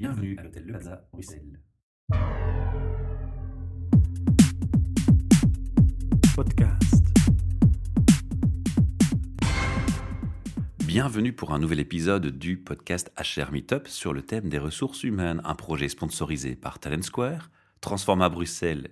Bienvenue 0.00 0.36
à 0.38 0.44
l'hôtel 0.44 0.62
Le 0.64 0.74
Plaza, 0.74 1.08
Bruxelles. 1.10 1.60
Podcast. 6.36 7.04
Bienvenue 10.86 11.32
pour 11.32 11.52
un 11.52 11.58
nouvel 11.58 11.80
épisode 11.80 12.26
du 12.26 12.58
podcast 12.58 13.12
HR 13.18 13.50
Meetup 13.50 13.88
sur 13.88 14.12
le 14.12 14.22
thème 14.22 14.48
des 14.48 14.58
ressources 14.58 15.02
humaines, 15.02 15.40
un 15.42 15.56
projet 15.56 15.88
sponsorisé 15.88 16.54
par 16.54 16.78
Talent 16.78 17.02
Square, 17.02 17.50
Transforma 17.80 18.28
Bruxelles, 18.28 18.90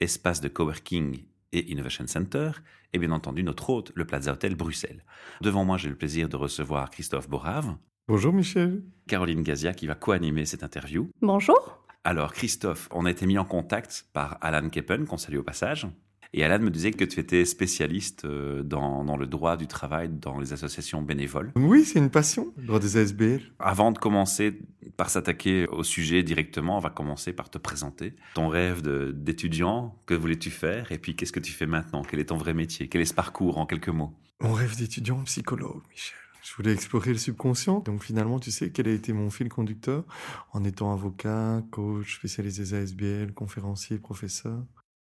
espace 0.00 0.40
de 0.40 0.48
coworking 0.48 1.26
et 1.52 1.70
Innovation 1.70 2.06
Center, 2.06 2.52
et 2.94 2.98
bien 2.98 3.12
entendu 3.12 3.42
notre 3.42 3.68
hôte, 3.68 3.92
le 3.94 4.06
Plaza 4.06 4.32
Hotel 4.32 4.54
Bruxelles. 4.54 5.04
Devant 5.42 5.66
moi, 5.66 5.76
j'ai 5.76 5.90
le 5.90 5.98
plaisir 5.98 6.30
de 6.30 6.36
recevoir 6.36 6.88
Christophe 6.88 7.28
Borave, 7.28 7.76
Bonjour 8.08 8.32
Michel. 8.32 8.84
Caroline 9.08 9.42
Gazia 9.42 9.74
qui 9.74 9.88
va 9.88 9.96
co-animer 9.96 10.46
cette 10.46 10.62
interview. 10.62 11.10
Bonjour. 11.22 11.82
Alors 12.04 12.32
Christophe, 12.32 12.88
on 12.92 13.04
a 13.04 13.10
été 13.10 13.26
mis 13.26 13.36
en 13.36 13.44
contact 13.44 14.06
par 14.12 14.38
Alan 14.42 14.68
Keppen, 14.68 15.06
qu'on 15.06 15.16
salue 15.16 15.38
au 15.38 15.42
passage. 15.42 15.88
Et 16.32 16.44
Alan 16.44 16.62
me 16.62 16.70
disait 16.70 16.92
que 16.92 17.04
tu 17.04 17.18
étais 17.18 17.44
spécialiste 17.44 18.24
euh, 18.24 18.62
dans, 18.62 19.02
dans 19.02 19.16
le 19.16 19.26
droit 19.26 19.56
du 19.56 19.66
travail 19.66 20.08
dans 20.08 20.38
les 20.38 20.52
associations 20.52 21.02
bénévoles. 21.02 21.50
Oui, 21.56 21.84
c'est 21.84 21.98
une 21.98 22.10
passion, 22.10 22.52
le 22.56 22.66
droit 22.66 22.78
des 22.78 22.96
ASBL. 22.96 23.40
Avant 23.58 23.90
de 23.90 23.98
commencer 23.98 24.56
par 24.96 25.10
s'attaquer 25.10 25.66
au 25.66 25.82
sujet 25.82 26.22
directement, 26.22 26.76
on 26.76 26.80
va 26.80 26.90
commencer 26.90 27.32
par 27.32 27.50
te 27.50 27.58
présenter. 27.58 28.14
Ton 28.34 28.46
rêve 28.46 28.82
d'étudiant, 29.14 30.00
que 30.06 30.14
voulais-tu 30.14 30.50
faire? 30.50 30.92
Et 30.92 30.98
puis 30.98 31.16
qu'est-ce 31.16 31.32
que 31.32 31.40
tu 31.40 31.52
fais 31.52 31.66
maintenant? 31.66 32.02
Quel 32.02 32.20
est 32.20 32.26
ton 32.26 32.36
vrai 32.36 32.54
métier? 32.54 32.88
Quel 32.88 33.00
est 33.00 33.06
ce 33.06 33.14
parcours 33.14 33.58
en 33.58 33.66
quelques 33.66 33.88
mots? 33.88 34.14
Mon 34.40 34.52
rêve 34.52 34.76
d'étudiant 34.76 35.24
psychologue, 35.24 35.82
Michel. 35.90 36.18
Je 36.46 36.54
voulais 36.54 36.72
explorer 36.72 37.10
le 37.10 37.18
subconscient. 37.18 37.80
Donc 37.80 38.04
finalement, 38.04 38.38
tu 38.38 38.52
sais 38.52 38.70
quel 38.70 38.86
a 38.86 38.92
été 38.92 39.12
mon 39.12 39.30
fil 39.30 39.48
conducteur 39.48 40.04
en 40.52 40.62
étant 40.62 40.92
avocat, 40.92 41.62
coach, 41.72 42.16
spécialisé 42.16 42.76
ASBL, 42.76 43.32
conférencier, 43.34 43.98
professeur 43.98 44.64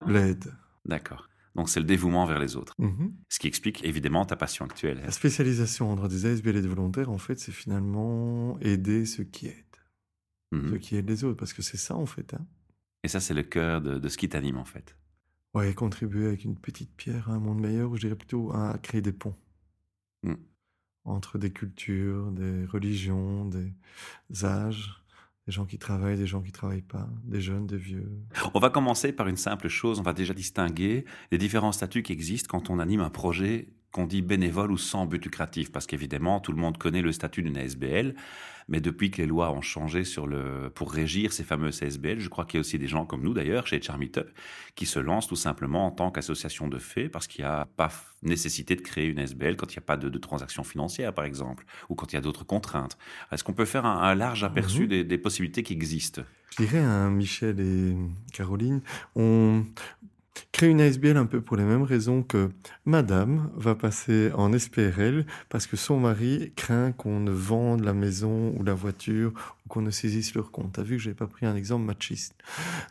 L'aide. 0.08 0.52
D'accord. 0.86 1.30
Donc 1.54 1.70
c'est 1.70 1.80
le 1.80 1.86
dévouement 1.86 2.26
vers 2.26 2.40
les 2.40 2.56
autres. 2.56 2.74
Mhm. 2.80 3.14
Ce 3.28 3.38
qui 3.38 3.48
explique 3.48 3.84
évidemment 3.84 4.26
ta 4.26 4.36
passion 4.36 4.66
actuelle. 4.66 5.02
La 5.04 5.12
spécialisation 5.12 5.92
en 5.92 5.96
droit 5.96 6.08
des 6.08 6.26
ASBL 6.26 6.56
et 6.56 6.62
des 6.62 6.68
volontaires, 6.68 7.12
en 7.12 7.20
fait, 7.20 7.40
c'est 7.40 7.52
finalement 7.52 8.58
aider 8.62 9.06
ceux 9.06 9.24
qui 9.24 9.48
aident. 9.48 9.66
Mhm. 10.52 10.72
Ceux 10.72 10.78
qui 10.80 10.96
aident 10.96 11.10
les 11.10 11.24
autres, 11.24 11.38
parce 11.38 11.54
que 11.54 11.62
c'est 11.62 11.78
ça, 11.78 11.96
en 11.96 12.08
fait. 12.08 12.34
Hein. 12.34 12.46
Et 13.04 13.08
ça, 13.08 13.20
c'est 13.20 13.36
le 13.36 13.44
cœur 13.44 13.82
de, 13.82 14.00
de 14.00 14.10
ce 14.10 14.18
qui 14.18 14.30
t'anime 14.30 14.58
en 14.58 14.66
fait. 14.66 14.96
Ouais, 15.54 15.74
contribuer 15.76 16.26
avec 16.26 16.44
une 16.44 16.56
petite 16.56 16.96
pierre 16.96 17.30
à 17.30 17.34
un 17.34 17.40
monde 17.40 17.60
meilleur, 17.60 17.92
ou 17.92 17.98
je 17.98 18.02
dirais 18.02 18.16
plutôt 18.16 18.52
à 18.52 18.78
créer 18.82 19.02
des 19.02 19.14
ponts. 19.14 19.36
Mm. 20.24 20.34
Entre 21.06 21.38
des 21.38 21.52
cultures, 21.52 22.32
des 22.32 22.66
religions, 22.66 23.46
des 23.46 23.74
âges, 24.44 25.04
des 25.48 25.54
gens 25.54 25.66
qui 25.66 25.80
travaillent, 25.80 26.18
des 26.18 26.28
gens 26.28 26.42
qui 26.42 26.52
travaillent 26.52 26.82
pas, 26.82 27.10
des 27.24 27.42
jeunes, 27.42 27.66
des 27.66 27.78
vieux. 27.78 28.12
On 28.54 28.60
va 28.60 28.70
commencer 28.70 29.12
par 29.12 29.28
une 29.28 29.38
simple 29.38 29.68
chose. 29.68 30.00
On 30.00 30.04
va 30.04 30.14
déjà 30.14 30.36
distinguer 30.36 31.06
les 31.32 31.40
différents 31.40 31.72
statuts 31.72 32.04
qui 32.04 32.14
existent 32.14 32.48
quand 32.50 32.70
on 32.70 32.78
anime 32.78 33.02
un 33.02 33.10
projet 33.10 33.70
qu'on 33.92 34.06
dit 34.06 34.22
bénévole 34.22 34.72
ou 34.72 34.78
sans 34.78 35.06
but 35.06 35.24
lucratif. 35.24 35.72
Parce 35.72 35.88
qu'évidemment, 35.88 36.40
tout 36.40 36.52
le 36.52 36.60
monde 36.60 36.78
connaît 36.78 37.02
le 37.02 37.12
statut 37.12 37.42
d'une 37.42 37.58
ASBL. 37.58 38.16
Mais 38.72 38.82
depuis 38.82 39.10
que 39.10 39.18
les 39.20 39.26
lois 39.26 39.52
ont 39.52 39.62
changé 39.62 40.04
sur 40.04 40.28
le, 40.28 40.70
pour 40.76 40.92
régir 40.94 41.34
ces 41.34 41.44
fameuses 41.44 41.82
ASBL, 41.82 42.20
je 42.20 42.30
crois 42.30 42.46
qu'il 42.46 42.58
y 42.58 42.60
a 42.60 42.62
aussi 42.62 42.78
des 42.78 42.86
gens 42.88 43.04
comme 43.04 43.24
nous 43.24 43.34
d'ailleurs, 43.34 43.66
chez 43.66 43.82
Charmeetup, 43.82 44.28
qui 44.76 44.86
se 44.86 45.00
lancent 45.00 45.28
tout 45.28 45.36
simplement 45.36 45.88
en 45.88 45.92
tant 45.92 46.12
qu'association 46.12 46.68
de 46.68 46.78
faits 46.78 47.12
parce 47.12 47.26
qu'il 47.26 47.44
n'y 47.44 47.50
a 47.50 47.68
pas 47.78 47.90
nécessité 48.22 48.76
de 48.76 48.82
créer 48.82 49.08
une 49.08 49.18
ASBL 49.18 49.56
quand 49.56 49.74
il 49.74 49.78
n'y 49.78 49.84
a 49.84 49.88
pas 49.88 49.98
de, 49.98 50.08
de 50.08 50.18
transactions 50.20 50.64
financières, 50.64 51.16
par 51.16 51.26
exemple, 51.26 51.66
ou 51.90 51.96
quand 51.96 52.14
il 52.14 52.16
y 52.16 52.20
a 52.20 52.22
d'autres 52.22 52.44
contraintes. 52.46 52.96
Est-ce 53.32 53.44
qu'on 53.44 53.54
peut 53.54 53.66
faire 53.66 53.88
un, 53.88 54.04
un 54.04 54.14
large 54.14 54.44
aperçu 54.44 54.82
Mhm. 54.84 54.88
des, 54.88 55.04
des 55.04 55.18
possibilités 55.18 55.64
qui 55.64 55.74
existent? 55.74 56.22
Je 56.52 56.64
dirais 56.64 56.84
à 56.84 57.10
Michel 57.10 57.60
et 57.60 57.96
Caroline, 58.34 58.82
on 59.16 59.64
crée 60.52 60.68
une 60.70 60.82
ASBL 60.82 61.18
un 61.18 61.26
peu 61.26 61.42
pour 61.42 61.58
les 61.58 61.64
mêmes 61.64 61.84
raisons 61.84 62.24
que 62.24 62.50
Madame 62.86 63.50
va 63.56 63.76
passer 63.76 64.32
en 64.36 64.58
SPRL 64.58 65.26
parce 65.50 65.68
que 65.68 65.78
son 65.78 66.00
mari 66.00 66.52
craint 66.56 66.92
qu'on 66.92 67.20
ne 67.20 67.32
vende 67.32 67.82
la 67.84 67.94
maison 67.94 68.54
ou 68.58 68.64
la 68.64 68.74
voiture 68.74 69.32
ou 69.66 69.70
qu'on 69.70 69.82
ne 69.82 69.92
saisisse 69.92 70.34
leur 70.36 70.52
compte. 70.52 70.74
T'as 70.74 70.84
vu 70.84 70.98
que 70.98 71.02
j'ai 71.04 71.14
pas 71.14 71.28
pris 71.28 71.46
un 71.46 71.56
exemple 71.56 71.86
machiste. 71.86 72.36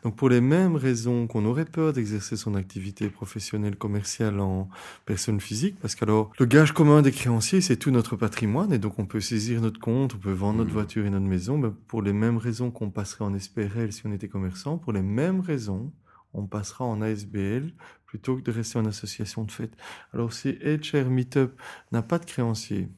Donc 0.02 0.16
pour 0.16 0.28
les 0.28 0.40
mêmes 0.40 0.76
raisons 0.76 1.26
qu'on 1.26 1.44
aurait 1.44 1.64
peur 1.64 1.92
d'exercer 1.92 2.36
son 2.36 2.54
activité 2.54 3.08
professionnelle 3.08 3.76
commerciale 3.76 4.40
en 4.40 4.68
personne 5.06 5.40
physique, 5.40 5.76
parce 5.80 5.94
qu'alors 5.94 6.30
le 6.38 6.46
gage 6.46 6.72
commun 6.72 7.02
des 7.02 7.12
créanciers 7.12 7.60
c'est 7.60 7.76
tout 7.76 7.90
notre 7.90 8.16
patrimoine 8.16 8.72
et 8.72 8.78
donc 8.78 8.98
on 8.98 9.06
peut 9.06 9.20
saisir 9.20 9.60
notre 9.60 9.80
compte, 9.80 10.14
on 10.14 10.18
peut 10.18 10.32
vendre 10.32 10.58
notre 10.58 10.70
Mhm. 10.70 10.74
voiture 10.74 11.06
et 11.06 11.10
notre 11.10 11.26
maison, 11.26 11.58
ben, 11.58 11.74
pour 11.86 12.02
les 12.02 12.12
mêmes 12.12 12.36
raisons 12.38 12.70
qu'on 12.70 12.90
passerait 12.90 13.24
en 13.24 13.34
SPRL 13.38 13.92
si 13.92 14.06
on 14.06 14.12
était 14.12 14.28
commerçant, 14.28 14.78
pour 14.78 14.92
les 14.92 15.02
mêmes 15.02 15.40
raisons 15.40 15.90
on 16.34 16.46
passera 16.46 16.84
en 16.84 17.00
ASBL 17.00 17.72
plutôt 18.06 18.36
que 18.36 18.42
de 18.42 18.50
rester 18.50 18.78
en 18.78 18.86
association 18.86 19.44
de 19.44 19.50
fait. 19.52 19.70
Alors 20.12 20.32
si 20.32 20.50
HR 20.64 21.10
Meetup 21.10 21.52
n'a 21.92 22.02
pas 22.02 22.18
de 22.18 22.24
créanciers, 22.24 22.88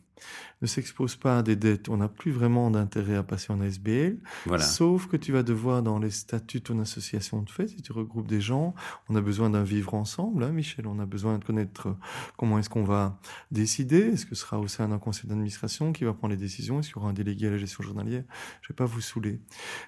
ne 0.60 0.66
s'expose 0.66 1.16
pas 1.16 1.38
à 1.38 1.42
des 1.42 1.56
dettes, 1.56 1.88
on 1.88 1.96
n'a 1.96 2.08
plus 2.08 2.30
vraiment 2.30 2.70
d'intérêt 2.70 3.16
à 3.16 3.22
passer 3.22 3.50
en 3.52 3.60
ASBL, 3.60 4.18
Voilà. 4.44 4.62
sauf 4.62 5.06
que 5.06 5.16
tu 5.16 5.32
vas 5.32 5.42
devoir 5.42 5.82
dans 5.82 5.98
les 5.98 6.10
statuts 6.10 6.58
de 6.58 6.64
ton 6.64 6.78
association 6.80 7.40
de 7.42 7.48
fait, 7.50 7.68
si 7.68 7.80
tu 7.80 7.92
regroupes 7.92 8.26
des 8.28 8.42
gens, 8.42 8.74
on 9.08 9.16
a 9.16 9.22
besoin 9.22 9.48
d'un 9.50 9.62
vivre 9.64 9.94
ensemble, 9.94 10.44
hein, 10.44 10.50
Michel, 10.52 10.86
on 10.86 10.98
a 10.98 11.06
besoin 11.06 11.38
de 11.38 11.44
connaître 11.44 11.88
euh, 11.88 11.94
comment 12.36 12.58
est-ce 12.58 12.68
qu'on 12.68 12.84
va 12.84 13.18
décider, 13.50 13.98
est-ce 14.00 14.26
que 14.26 14.34
ce 14.34 14.42
sera 14.42 14.60
au 14.60 14.68
sein 14.68 14.88
d'un 14.88 14.98
conseil 14.98 15.28
d'administration 15.28 15.92
qui 15.92 16.04
va 16.04 16.12
prendre 16.12 16.32
les 16.34 16.40
décisions, 16.40 16.78
est-ce 16.80 16.88
qu'il 16.88 16.96
y 16.96 17.00
aura 17.00 17.08
un 17.08 17.14
délégué 17.14 17.46
à 17.46 17.50
la 17.50 17.58
gestion 17.58 17.82
journalière, 17.82 18.24
je 18.60 18.68
vais 18.68 18.76
pas 18.76 18.84
vous 18.84 19.00
saouler. 19.00 19.40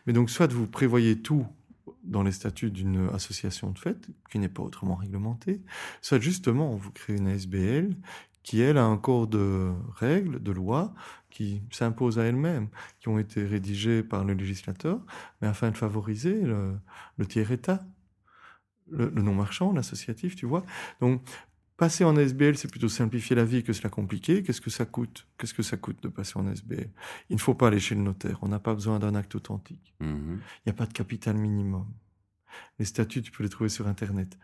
Mais 0.07 0.15
donc 0.15 0.31
soit 0.31 0.51
vous 0.51 0.67
prévoyez 0.67 1.21
tout 1.21 1.47
dans 2.05 2.23
les 2.23 2.33
statuts 2.33 2.71
d'une 2.71 3.09
association 3.13 3.71
de 3.71 3.79
fait, 3.79 4.09
qui 4.31 4.39
n'est 4.39 4.49
pas 4.49 4.63
autrement 4.63 4.95
réglementée, 4.95 5.61
soit 6.01 6.21
justement 6.21 6.77
vous 6.77 6.91
créez 6.91 7.17
une 7.17 7.29
ASBL 7.29 7.97
qui, 8.43 8.61
elle, 8.61 8.79
a 8.79 8.85
un 8.85 8.97
corps 8.97 9.27
de 9.27 9.73
règles, 9.95 10.43
de 10.43 10.53
lois, 10.53 10.93
qui 11.31 11.63
s'imposent 11.71 12.19
à 12.19 12.25
elle-même, 12.25 12.69
qui 13.01 13.09
ont 13.09 13.19
été 13.19 13.45
rédigées 13.45 14.03
par 14.03 14.25
le 14.25 14.35
législateur, 14.35 15.01
mais 15.41 15.49
afin 15.49 15.71
de 15.71 15.77
favoriser 15.77 16.43
le, 16.43 17.27
tiers-État, 17.27 17.85
le, 18.91 19.11
non-marchand, 19.11 19.73
l'associatif, 19.73 20.37
tu 20.37 20.47
vois. 20.47 20.65
Passer 21.83 22.05
en 22.05 22.15
SBL, 22.15 22.57
c'est 22.57 22.71
plutôt 22.71 22.89
simplifier 22.89 23.35
la 23.35 23.45
vie 23.45 23.65
que 23.65 23.73
se 23.73 23.83
la 23.83 23.91
compliquer. 23.91 24.45
Qu'est-ce 24.45 24.61
que 24.61 24.71
ça 24.71 24.87
coûte? 24.87 25.27
Qu'est-ce 25.37 25.53
que 25.53 25.65
ça 25.65 25.77
coûte 25.77 26.01
de 26.01 26.09
passer 26.09 26.39
en 26.39 26.47
SBL 26.47 26.89
Il 27.29 27.35
ne 27.35 27.41
faut 27.41 27.55
pas 27.55 27.67
aller 27.67 27.81
chez 27.81 27.97
le 27.97 28.03
notaire, 28.03 28.39
on 28.43 28.47
n'a 28.47 28.61
pas 28.61 28.73
besoin 28.73 29.01
d'un 29.01 29.17
acte 29.17 29.35
authentique. 29.35 29.93
Mhm. 29.99 30.39
Il 30.59 30.63
n'y 30.69 30.71
a 30.71 30.75
pas 30.75 30.87
de 30.87 30.93
capital 30.93 31.37
minimum. 31.37 31.93
Les 32.79 32.85
statuts, 32.85 33.23
tu 33.23 33.33
peux 33.33 33.43
les 33.43 33.49
trouver 33.49 33.69
sur 33.69 33.89
Internet. 33.89 34.39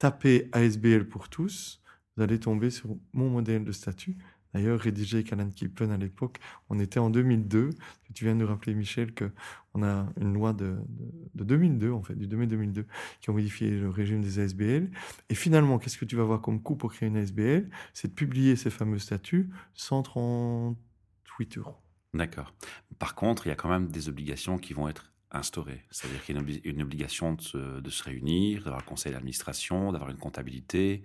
Tapez 0.00 0.48
ASBL 0.50 1.06
pour 1.06 1.28
tous, 1.28 1.80
vous 2.16 2.24
allez 2.24 2.40
tomber 2.40 2.70
sur 2.70 2.96
mon 3.12 3.30
modèle 3.30 3.62
de 3.62 3.70
statut. 3.70 4.16
D'ailleurs, 4.52 4.80
rédigé 4.80 5.18
avec 5.18 5.32
Alan 5.32 5.48
Kippen 5.48 5.90
à 5.90 5.96
l'époque, 5.96 6.38
on 6.68 6.80
était 6.80 6.98
en 6.98 7.08
2002. 7.10 7.70
Tu 8.14 8.24
viens 8.24 8.34
de 8.34 8.40
nous 8.40 8.46
rappeler, 8.48 8.74
Michel, 8.74 9.14
que 9.14 9.30
on 9.74 9.82
a 9.84 10.08
une 10.20 10.32
loi 10.34 10.52
de, 10.52 10.76
de, 10.88 11.12
de 11.36 11.44
2002, 11.44 11.92
en 11.92 12.02
fait, 12.02 12.14
du 12.16 12.26
2 12.26 12.36
mai 12.36 12.46
2002, 12.48 12.84
qui 13.20 13.30
a 13.30 13.32
modifié 13.32 13.70
le 13.70 13.88
régime 13.88 14.20
des 14.22 14.40
ASBL. 14.40 14.90
Et 15.28 15.34
finalement, 15.36 15.78
qu'est-ce 15.78 15.96
que 15.98 16.04
tu 16.04 16.16
vas 16.16 16.22
avoir 16.22 16.40
comme 16.40 16.60
coût 16.60 16.74
pour 16.74 16.92
créer 16.92 17.08
une 17.08 17.16
ASBL 17.16 17.70
C'est 17.94 18.08
de 18.08 18.12
publier 18.14 18.56
ces 18.56 18.70
fameux 18.70 18.98
statuts, 18.98 19.48
138 19.74 21.58
euros. 21.58 21.76
D'accord. 22.14 22.52
Par 22.98 23.14
contre, 23.14 23.46
il 23.46 23.50
y 23.50 23.52
a 23.52 23.56
quand 23.56 23.68
même 23.68 23.88
des 23.88 24.08
obligations 24.08 24.58
qui 24.58 24.72
vont 24.72 24.88
être 24.88 25.12
instaurées. 25.30 25.84
C'est-à-dire 25.92 26.24
qu'il 26.24 26.34
y 26.34 26.38
a 26.38 26.40
une, 26.40 26.46
obli- 26.48 26.60
une 26.64 26.82
obligation 26.82 27.34
de 27.34 27.90
se 27.90 28.02
réunir, 28.02 28.64
d'avoir 28.64 28.80
un 28.82 28.84
conseil 28.84 29.12
d'administration, 29.12 29.92
d'avoir 29.92 30.10
une 30.10 30.18
comptabilité. 30.18 31.04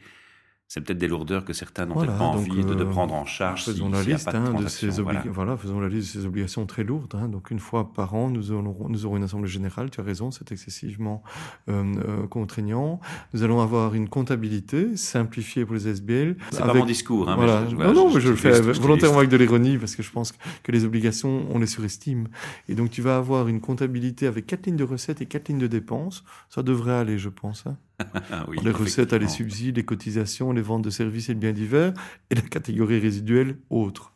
C'est 0.68 0.82
peut-être 0.82 0.98
des 0.98 1.08
lourdeurs 1.08 1.46
que 1.46 1.54
certains 1.54 1.86
n'ont 1.86 1.94
Voilà, 1.94 2.14
peut-être 2.14 2.20
pas 2.20 2.26
envie 2.26 2.64
de, 2.66 2.74
de 2.74 2.84
euh, 2.84 2.90
prendre 2.90 3.14
en 3.14 3.24
charge. 3.26 3.64
Faisons 3.66 3.86
si- 3.86 3.92
la 3.92 4.02
liste 4.04 4.26
pas 4.26 4.32
de 4.34 4.38
hein, 4.38 4.54
de 4.62 4.68
ces 4.68 4.90
Voilà. 5.00 5.24
voilà. 5.32 5.58
faisons 5.58 5.80
la 5.80 5.88
liste 5.90 6.16
de 6.16 6.22
ces 6.22 6.26
obligations 6.26 6.66
très 6.66 6.84
lourdes. 6.84 7.14
hein. 7.16 7.28
Donc 7.30 7.52
une 7.52 7.60
fois 7.60 7.94
par 7.94 8.16
an, 8.16 8.32
nous 8.32 8.52
aurons, 8.52 8.90
nous 8.90 9.06
aurons 9.06 9.18
une 9.18 9.24
assemblée 9.24 9.48
générale. 9.48 9.92
Tu 9.92 10.02
as 10.02 10.04
raison, 10.04 10.32
c'est 10.32 10.52
excessivement 10.52 11.22
euh, 11.70 11.84
euh, 12.08 12.28
contraignant. 12.28 13.00
Nous 13.36 13.44
allons 13.44 13.62
avoir 13.62 13.94
une 13.94 14.10
comptabilité 14.10 14.98
simplifiée 14.98 15.66
pour 15.66 15.76
les 15.76 15.88
SBL. 15.88 16.36
C'est 16.52 16.64
pas 16.66 16.74
mon 16.74 16.84
discours. 16.86 17.30
Hein, 17.30 17.36
Voilà. 17.36 17.62
mais 17.62 17.70
je, 17.70 17.76
non, 17.76 17.94
non, 17.94 18.14
mais 18.14 18.20
je 18.20 18.30
le 18.30 18.36
fais 18.36 18.60
volontairement 18.60 19.20
avec 19.20 19.30
de 19.30 19.38
l'ironie 19.38 19.78
parce 19.78 19.96
que 19.96 20.02
je 20.02 20.12
pense 20.12 20.34
que 20.64 20.72
les 20.72 20.84
obligations, 20.84 21.46
on 21.54 21.60
les 21.60 21.68
surestime. 21.68 22.28
Et 22.70 22.74
donc, 22.76 22.90
tu 22.90 23.04
vas 23.04 23.18
avoir 23.18 23.48
une 23.48 23.62
comptabilité 23.62 24.26
avec 24.26 24.48
quatre 24.48 24.66
lignes 24.66 24.78
de 24.78 24.84
recettes 24.84 25.22
et 25.22 25.28
quatre 25.28 25.48
lignes 25.48 25.60
de 25.60 25.68
dépenses. 25.68 26.24
Ça 26.50 26.64
devrait 26.64 26.94
aller, 26.96 27.20
je 27.20 27.30
pense. 27.30 27.66
oui, 28.48 28.60
les 28.64 28.72
recettes, 28.72 29.14
à 29.14 29.18
les 29.18 29.28
subsides, 29.28 29.78
les 29.78 29.86
cotisations, 29.86 30.52
les 30.52 30.62
ventes 30.62 30.84
de 30.84 30.90
services 30.90 31.30
et 31.30 31.34
de 31.36 31.40
biens 31.40 31.54
divers, 31.54 31.94
et 32.30 32.36
la 32.36 32.42
catégorie 32.42 33.00
résiduelle 33.00 33.58
autres. 33.70 34.14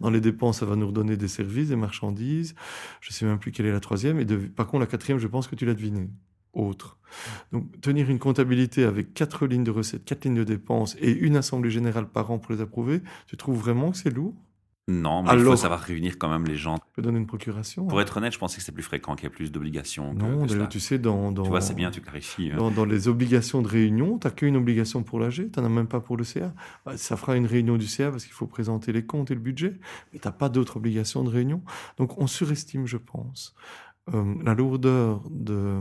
Dans 0.00 0.10
les 0.10 0.20
dépenses, 0.20 0.60
ça 0.60 0.66
va 0.66 0.76
nous 0.76 0.86
redonner 0.88 1.16
des 1.16 1.28
services, 1.28 1.68
des 1.68 1.76
marchandises. 1.76 2.54
Je 3.00 3.12
sais 3.12 3.24
même 3.24 3.38
plus 3.38 3.52
quelle 3.52 3.66
est 3.66 3.72
la 3.72 3.80
troisième. 3.80 4.20
Et 4.20 4.24
de- 4.26 4.36
par 4.36 4.66
contre, 4.66 4.80
la 4.80 4.86
quatrième, 4.86 5.18
je 5.18 5.26
pense 5.28 5.48
que 5.48 5.54
tu 5.54 5.64
l'as 5.64 5.74
deviné. 5.74 6.10
Autre. 6.52 6.98
Donc, 7.52 7.80
tenir 7.80 8.10
une 8.10 8.18
comptabilité 8.18 8.84
avec 8.84 9.14
quatre 9.14 9.46
lignes 9.46 9.64
de 9.64 9.70
recettes, 9.70 10.04
quatre 10.04 10.24
lignes 10.26 10.34
de 10.34 10.44
dépenses 10.44 10.96
et 11.00 11.10
une 11.10 11.36
assemblée 11.36 11.70
générale 11.70 12.08
par 12.08 12.30
an 12.30 12.38
pour 12.38 12.52
les 12.52 12.60
approuver, 12.60 13.02
tu 13.26 13.36
trouves 13.38 13.58
vraiment 13.58 13.90
que 13.92 13.96
c'est 13.96 14.10
lourd? 14.10 14.34
Non, 14.92 15.22
mais 15.22 15.30
il 15.34 15.44
faut 15.44 15.56
savoir 15.56 15.80
réunir 15.80 16.18
quand 16.18 16.28
même 16.28 16.44
les 16.44 16.56
gens. 16.56 16.76
Tu 16.76 16.84
peux 16.94 17.02
donner 17.02 17.18
une 17.18 17.26
procuration. 17.26 17.86
Pour 17.86 17.98
hein. 17.98 18.02
être 18.02 18.16
honnête, 18.16 18.32
je 18.32 18.38
pensais 18.38 18.58
que 18.58 18.62
c'est 18.62 18.72
plus 18.72 18.82
fréquent 18.82 19.14
qu'il 19.14 19.24
y 19.24 19.26
ait 19.26 19.34
plus 19.34 19.50
d'obligations. 19.50 20.14
Non, 20.14 20.44
d'ailleurs, 20.44 20.68
tu 20.68 20.80
sais, 20.80 20.98
dans, 20.98 21.32
dans, 21.32 21.44
Tu 21.44 21.48
vois, 21.48 21.60
c'est 21.60 21.74
bien, 21.74 21.90
tu 21.90 22.00
clarifies. 22.00 22.50
Hein. 22.52 22.70
Dans, 22.74 22.84
les 22.84 23.08
obligations 23.08 23.62
de 23.62 23.68
réunion, 23.68 24.18
tu 24.18 24.26
n'as 24.26 24.32
qu'une 24.32 24.56
obligation 24.56 25.02
pour 25.02 25.18
l'AG, 25.18 25.50
tu 25.50 25.60
n'en 25.60 25.66
as 25.66 25.68
même 25.68 25.86
pas 25.86 26.00
pour 26.00 26.16
le 26.16 26.24
CA. 26.24 26.52
Bah, 26.84 26.96
ça 26.96 27.16
fera 27.16 27.36
une 27.36 27.46
réunion 27.46 27.76
du 27.76 27.86
CA 27.86 28.10
parce 28.10 28.24
qu'il 28.24 28.34
faut 28.34 28.46
présenter 28.46 28.92
les 28.92 29.04
comptes 29.04 29.30
et 29.30 29.34
le 29.34 29.40
budget, 29.40 29.78
mais 30.12 30.18
tu 30.18 30.28
n'as 30.28 30.32
pas 30.32 30.48
d'autres 30.48 30.76
obligations 30.76 31.24
de 31.24 31.30
réunion. 31.30 31.62
Donc, 31.96 32.18
on 32.18 32.26
surestime, 32.26 32.86
je 32.86 32.98
pense. 32.98 33.54
Euh, 34.12 34.34
la 34.44 34.54
lourdeur 34.54 35.22
de 35.30 35.80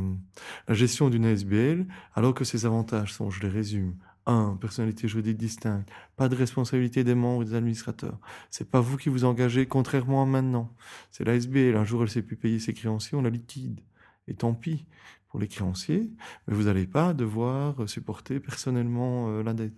la 0.68 0.75
gestion 0.75 1.10
d'une 1.10 1.25
ASBL, 1.25 1.88
alors 2.13 2.36
que 2.36 2.44
ses 2.44 2.68
avantages 2.68 3.13
sont, 3.13 3.31
je 3.31 3.42
les 3.42 3.50
résume, 3.50 3.96
1. 4.26 4.58
Personnalité 4.60 5.08
juridique 5.08 5.38
distincte. 5.38 5.90
Pas 6.16 6.30
de 6.30 6.36
responsabilité 6.36 7.04
des 7.04 7.16
membres 7.16 7.44
et 7.44 7.46
des 7.46 7.56
administrateurs. 7.56 8.20
C'est 8.50 8.70
pas 8.70 8.82
vous 8.82 8.98
qui 8.98 9.10
vous 9.10 9.26
engagez, 9.26 9.66
contrairement 9.66 10.24
à 10.24 10.26
maintenant. 10.26 10.74
C'est 11.12 11.24
la 11.24 11.36
SBL. 11.36 11.76
Un 11.76 11.84
jour, 11.84 12.04
elle 12.04 12.10
sait 12.10 12.22
plus 12.22 12.36
payer 12.36 12.60
ses 12.60 12.74
créanciers, 12.74 13.18
on 13.18 13.22
la 13.22 13.30
liquide. 13.30 13.82
Et 14.28 14.34
tant 14.34 14.54
pis 14.54 14.86
pour 15.30 15.40
les 15.40 15.48
créanciers, 15.48 16.12
mais 16.48 16.54
vous 16.54 16.64
n'allez 16.64 16.86
pas 16.86 17.14
devoir 17.14 17.88
supporter 17.88 18.40
personnellement 18.40 19.30
euh, 19.30 19.44
la 19.44 19.54
dette. 19.54 19.74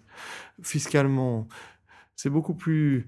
Fiscalement, 0.63 1.47
c'est 2.15 2.31
beaucoup 2.31 2.55
plus 2.55 3.07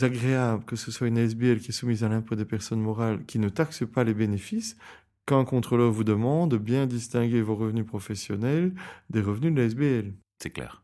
agréable 0.00 0.64
que 0.64 0.76
ce 0.76 0.90
soit 0.90 1.08
une 1.08 1.18
SBL 1.18 1.58
qui 1.60 1.70
est 1.70 1.72
soumise 1.72 2.04
à 2.04 2.08
l'impôt 2.08 2.36
des 2.36 2.44
personnes 2.44 2.80
morales 2.80 3.24
qui 3.26 3.38
ne 3.38 3.48
taxe 3.48 3.84
pas 3.86 4.04
les 4.04 4.14
bénéfices 4.14 4.76
qu'un 5.26 5.44
contrôleur 5.44 5.92
vous 5.92 6.04
demande 6.04 6.52
de 6.52 6.58
bien 6.58 6.86
distinguer 6.86 7.42
vos 7.42 7.54
revenus 7.54 7.86
professionnels 7.86 8.72
des 9.10 9.20
revenus 9.20 9.52
de 9.52 9.60
la 9.60 9.66
SBL. 9.66 10.12
C'est 10.40 10.50
clair. 10.50 10.82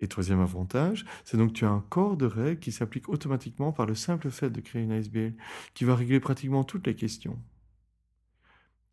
Et 0.00 0.06
troisième 0.06 0.40
avantage, 0.40 1.04
c'est 1.24 1.36
donc 1.36 1.52
tu 1.52 1.64
as 1.64 1.70
un 1.70 1.80
corps 1.88 2.16
de 2.16 2.26
règles 2.26 2.60
qui 2.60 2.70
s'applique 2.70 3.08
automatiquement 3.08 3.72
par 3.72 3.86
le 3.86 3.94
simple 3.94 4.30
fait 4.30 4.50
de 4.50 4.60
créer 4.60 4.82
une 4.82 4.92
ASBL, 4.92 5.34
qui 5.74 5.84
va 5.84 5.96
régler 5.96 6.20
pratiquement 6.20 6.62
toutes 6.62 6.86
les 6.86 6.94
questions. 6.94 7.42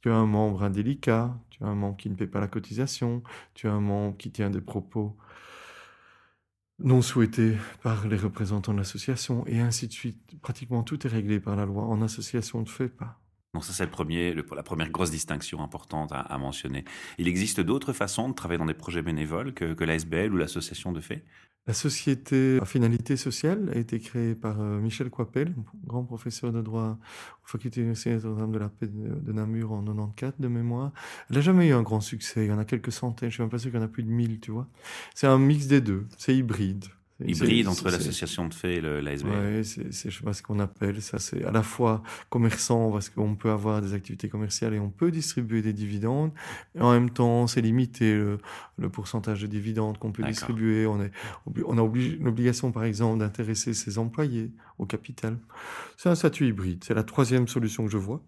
Tu 0.02 0.10
as 0.10 0.16
un 0.16 0.26
membre 0.26 0.64
indélicat, 0.64 1.38
tu 1.50 1.64
as 1.64 1.68
un 1.68 1.76
membre 1.76 1.98
qui 1.98 2.10
ne 2.10 2.16
paie 2.16 2.28
pas 2.28 2.40
la 2.40 2.48
cotisation, 2.48 3.22
tu 3.54 3.68
as 3.68 3.74
un 3.74 3.82
membre 3.82 4.18
qui 4.18 4.32
tient 4.32 4.50
des 4.50 4.62
propos 4.62 5.16
non 6.80 7.02
souhaités 7.02 7.58
par 7.82 8.08
les 8.08 8.18
représentants 8.18 8.74
de 8.74 8.80
l'association, 8.80 9.46
et 9.48 9.60
ainsi 9.60 9.88
de 9.88 9.94
suite. 9.94 10.40
Pratiquement 10.42 10.84
tout 10.84 11.06
est 11.06 11.10
réglé 11.10 11.40
par 11.40 11.56
la 11.56 11.66
loi. 11.66 11.84
En 11.84 12.02
association, 12.02 12.60
on 12.60 12.64
ne 12.64 12.68
fait 12.68 12.90
pas. 12.90 13.20
Donc 13.56 13.64
ça, 13.64 13.72
c'est 13.72 13.86
la 13.86 14.64
première 14.64 14.90
grosse 14.90 15.12
distinction 15.12 15.64
importante 15.64 16.12
à, 16.12 16.38
mentionner. 16.38 16.84
Il 17.18 17.30
existe 17.30 17.62
d'autres 17.62 17.94
façons 17.94 18.28
de 18.28 18.34
travailler 18.34 18.58
dans 18.58 18.66
des 18.66 18.74
projets 18.74 19.02
bénévoles 19.02 19.54
que, 19.54 19.82
l'ASBL 19.82 20.34
ou 20.34 20.38
l'association 20.38 20.92
de 20.92 21.00
fait? 21.00 21.24
La 21.66 21.74
société 21.74 22.60
à 22.62 22.66
finalité 22.66 23.16
sociale 23.16 23.72
a 23.74 23.78
été 23.78 24.00
créée 24.02 24.36
par 24.36 24.60
euh, 24.60 24.80
Michel 24.82 25.10
Coipel, 25.10 25.56
grand 25.88 26.04
professeur 26.04 26.52
de 26.52 26.62
droit 26.62 27.00
au 27.44 27.48
faculté 27.48 27.80
universitaire 27.80 28.20
de 28.20 28.58
la 28.60 28.68
paix 28.68 28.88
de, 28.88 29.32
Namur 29.32 29.72
en 29.72 29.82
94 29.82 30.34
de 30.38 30.48
mémoire. 30.50 30.92
Elle 31.30 31.38
n'a 31.38 31.42
jamais 31.42 31.70
eu 31.70 31.74
un 31.74 31.82
grand 31.82 32.02
succès. 32.02 32.46
Il 32.46 32.50
y 32.50 32.52
en 32.52 32.60
a 32.60 32.66
quelques 32.66 32.92
centaines. 32.92 33.30
Je 33.30 33.36
suis 33.36 33.42
même 33.42 33.50
pas 33.50 33.58
sûr 33.58 33.72
qu'il 33.72 33.80
y 33.80 33.82
en 33.82 33.86
a 33.86 33.90
plus 33.90 34.04
de 34.04 34.12
1000, 34.12 34.42
tu 34.42 34.52
vois. 34.52 34.68
C'est 35.16 35.28
un 35.28 35.40
mix 35.40 35.68
des 35.68 35.80
deux. 35.80 36.06
C'est 36.18 36.36
hybride. 36.36 36.86
Hybride 37.24 37.70
entre 37.70 37.90
l'association 37.90 38.48
de 38.48 38.54
fait 38.54 38.76
et 38.76 38.82
l'ASBL. 38.82 39.58
Oui, 39.58 39.66
c'est 39.66 40.12
je 40.12 40.18
sais 40.18 40.24
pas 40.24 40.34
ce 40.34 40.44
qu'on 40.44 40.60
appelle 40.60 41.02
ça. 41.02 41.18
C'est 41.18 41.46
à 41.46 41.52
la 41.52 41.64
fois 41.64 42.04
commerçant 42.30 42.92
parce 42.92 43.10
qu'on 43.10 43.36
peut 43.36 43.52
avoir 43.52 43.82
des 43.82 43.94
activités 43.94 44.28
commerciales 44.28 44.74
et 44.74 44.80
on 44.80 44.90
peut 44.90 45.12
distribuer 45.12 45.62
des 45.62 45.72
dividendes. 45.72 46.32
Et 46.76 46.82
en 46.82 46.92
même 46.92 47.10
temps, 47.10 47.48
c'est 47.48 47.62
limité 47.62 48.14
le, 48.14 48.90
pourcentage 48.90 49.42
de 49.42 49.48
dividendes 49.48 49.98
qu'on 49.98 50.12
peut 50.12 50.24
distribuer. 50.24 50.86
On, 50.88 51.02
est, 51.02 51.12
on 51.66 51.78
a 51.78 51.82
l'obligation, 52.20 52.74
par 52.74 52.84
exemple, 52.84 53.20
d'intéresser 53.20 53.74
ses 53.74 53.98
employés 53.98 54.52
au 54.78 54.86
capital. 54.86 55.38
C'est 55.96 56.10
un 56.10 56.16
statut 56.16 56.48
hybride. 56.48 56.84
C'est 56.84 56.94
la 56.94 57.04
troisième 57.04 57.48
solution 57.48 57.86
que 57.86 57.92
je 57.92 57.98
vois. 57.98 58.22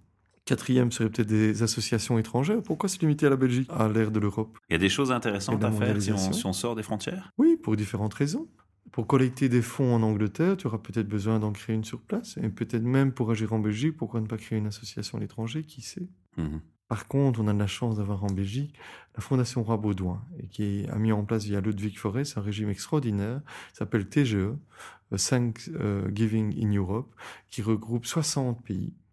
Quatrième 0.45 0.93
serait 0.93 1.09
peut-être 1.09 1.27
des 1.27 1.61
associations 1.61 2.17
étrangères. 2.17 2.63
Pourquoi 2.63 2.87
se 2.87 2.97
limiter 2.99 3.25
à 3.25 3.29
la 3.29 3.35
Belgique, 3.35 3.69
à 3.69 3.89
l'ère 3.89 4.11
de 4.11 4.19
l'Europe? 4.21 4.57
Il 4.69 4.73
y 4.73 4.75
a 4.77 4.79
des 4.79 4.87
choses 4.87 5.11
intéressantes 5.11 5.61
à 5.61 5.71
faire 5.73 6.01
si 6.01 6.13
on, 6.13 6.31
si 6.31 6.45
on, 6.45 6.53
sort 6.53 6.73
des 6.73 6.83
frontières? 6.83 7.33
Oui, 7.37 7.57
pour 7.61 7.75
différentes 7.75 8.13
raisons. 8.13 8.47
Pour 8.91 9.07
collecter 9.07 9.49
des 9.49 9.61
fonds 9.61 9.93
en 9.93 10.01
Angleterre, 10.01 10.57
tu 10.57 10.67
auras 10.67 10.77
peut-être 10.77 11.07
besoin 11.07 11.39
d'en 11.39 11.51
créer 11.51 11.75
une 11.75 11.83
sur 11.83 12.01
place. 12.01 12.37
Et 12.37 12.49
peut-être 12.49 12.83
même 12.83 13.11
pour 13.11 13.29
agir 13.31 13.53
en 13.53 13.59
Belgique, 13.59 13.97
pourquoi 13.97 14.21
ne 14.21 14.27
pas 14.27 14.37
créer 14.37 14.57
une 14.57 14.67
association 14.67 15.17
à 15.17 15.21
l'étranger, 15.21 15.63
qui 15.63 15.81
sait? 15.81 16.07
Mhm. 16.37 16.61
Par 16.87 17.07
contre, 17.07 17.41
on 17.41 17.47
a 17.47 17.53
de 17.53 17.59
la 17.59 17.67
chance 17.67 17.97
d'avoir 17.97 18.23
en 18.23 18.27
Belgique 18.27 18.73
la 19.15 19.21
Fondation 19.21 19.61
Roi 19.61 19.77
Baudouin, 19.77 20.23
et 20.39 20.47
qui 20.47 20.85
a 20.89 20.97
mis 20.97 21.11
en 21.11 21.25
place 21.25 21.43
via 21.43 21.59
Ludwig 21.59 21.97
Forest 21.97 22.37
un 22.37 22.41
régime 22.41 22.69
extraordinaire, 22.69 23.41
s'appelle 23.73 24.07
TGE, 24.07 24.53
Thank 25.15 25.69
euh, 25.69 26.09
Giving 26.13 26.55
in 26.63 26.73
Europe, 26.73 27.13
qui 27.49 27.61
regroupe 27.61 28.05
60 28.05 28.63
pays 28.63 28.93
euh, 28.93 29.06